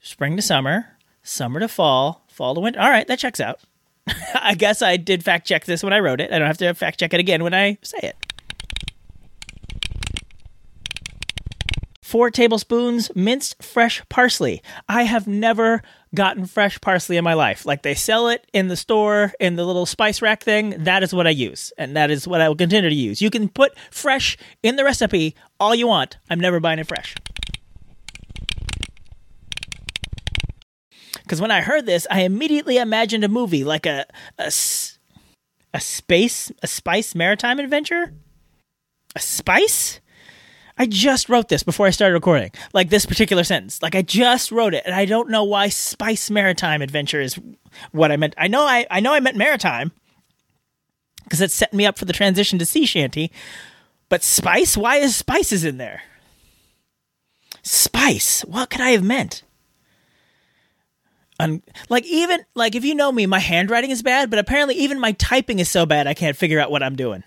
Spring 0.00 0.34
to 0.36 0.40
summer, 0.40 0.96
summer 1.22 1.60
to 1.60 1.68
fall, 1.68 2.24
fall 2.26 2.54
to 2.54 2.62
winter. 2.62 2.80
All 2.80 2.88
right, 2.88 3.06
that 3.08 3.18
checks 3.18 3.40
out. 3.40 3.60
I 4.34 4.54
guess 4.54 4.80
I 4.80 4.96
did 4.96 5.22
fact 5.22 5.46
check 5.46 5.66
this 5.66 5.82
when 5.82 5.92
I 5.92 5.98
wrote 5.98 6.18
it. 6.18 6.32
I 6.32 6.38
don't 6.38 6.46
have 6.46 6.56
to 6.56 6.72
fact 6.72 6.98
check 6.98 7.12
it 7.12 7.20
again 7.20 7.42
when 7.42 7.52
I 7.52 7.76
say 7.82 7.98
it. 8.02 8.23
Four 12.14 12.30
tablespoons 12.30 13.10
minced 13.16 13.60
fresh 13.60 14.00
parsley. 14.08 14.62
I 14.88 15.02
have 15.02 15.26
never 15.26 15.82
gotten 16.14 16.46
fresh 16.46 16.80
parsley 16.80 17.16
in 17.16 17.24
my 17.24 17.34
life. 17.34 17.66
Like 17.66 17.82
they 17.82 17.96
sell 17.96 18.28
it 18.28 18.48
in 18.52 18.68
the 18.68 18.76
store 18.76 19.32
in 19.40 19.56
the 19.56 19.64
little 19.64 19.84
spice 19.84 20.22
rack 20.22 20.40
thing. 20.40 20.84
That 20.84 21.02
is 21.02 21.12
what 21.12 21.26
I 21.26 21.30
use, 21.30 21.72
and 21.76 21.96
that 21.96 22.12
is 22.12 22.28
what 22.28 22.40
I 22.40 22.46
will 22.46 22.54
continue 22.54 22.88
to 22.88 22.94
use. 22.94 23.20
You 23.20 23.30
can 23.30 23.48
put 23.48 23.76
fresh 23.90 24.36
in 24.62 24.76
the 24.76 24.84
recipe 24.84 25.34
all 25.58 25.74
you 25.74 25.88
want. 25.88 26.18
I'm 26.30 26.38
never 26.38 26.60
buying 26.60 26.78
it 26.78 26.86
fresh. 26.86 27.16
Because 31.24 31.40
when 31.40 31.50
I 31.50 31.62
heard 31.62 31.84
this, 31.84 32.06
I 32.12 32.20
immediately 32.20 32.76
imagined 32.76 33.24
a 33.24 33.28
movie 33.28 33.64
like 33.64 33.86
a, 33.86 34.06
a, 34.38 34.52
a 35.74 35.80
space, 35.80 36.52
a 36.62 36.68
spice 36.68 37.16
maritime 37.16 37.58
adventure. 37.58 38.14
A 39.16 39.20
spice? 39.20 39.98
I 40.76 40.86
just 40.86 41.28
wrote 41.28 41.48
this 41.48 41.62
before 41.62 41.86
I 41.86 41.90
started 41.90 42.14
recording. 42.14 42.50
Like 42.72 42.90
this 42.90 43.06
particular 43.06 43.44
sentence. 43.44 43.80
Like 43.80 43.94
I 43.94 44.02
just 44.02 44.50
wrote 44.50 44.74
it, 44.74 44.82
and 44.84 44.94
I 44.94 45.04
don't 45.04 45.30
know 45.30 45.44
why 45.44 45.68
spice 45.68 46.30
maritime 46.30 46.82
adventure 46.82 47.20
is 47.20 47.38
what 47.92 48.10
I 48.10 48.16
meant. 48.16 48.34
I 48.36 48.48
know 48.48 48.62
I, 48.62 48.86
I 48.90 49.00
know 49.00 49.12
I 49.12 49.20
meant 49.20 49.36
maritime 49.36 49.92
because 51.24 51.40
it's 51.40 51.54
setting 51.54 51.76
me 51.76 51.86
up 51.86 51.98
for 51.98 52.04
the 52.04 52.12
transition 52.12 52.58
to 52.58 52.66
sea 52.66 52.86
shanty. 52.86 53.30
But 54.08 54.22
spice? 54.22 54.76
Why 54.76 54.96
is 54.96 55.16
spices 55.16 55.64
in 55.64 55.78
there? 55.78 56.02
Spice. 57.62 58.42
What 58.42 58.70
could 58.70 58.80
I 58.80 58.90
have 58.90 59.04
meant? 59.04 59.42
Un- 61.40 61.62
like 61.88 62.04
even 62.06 62.44
like 62.54 62.74
if 62.74 62.84
you 62.84 62.94
know 62.94 63.10
me, 63.10 63.26
my 63.26 63.38
handwriting 63.38 63.90
is 63.90 64.02
bad, 64.02 64.30
but 64.30 64.38
apparently 64.38 64.74
even 64.76 65.00
my 65.00 65.12
typing 65.12 65.58
is 65.58 65.70
so 65.70 65.86
bad 65.86 66.06
I 66.06 66.14
can't 66.14 66.36
figure 66.36 66.60
out 66.60 66.70
what 66.70 66.82
I'm 66.82 66.96
doing. 66.96 67.24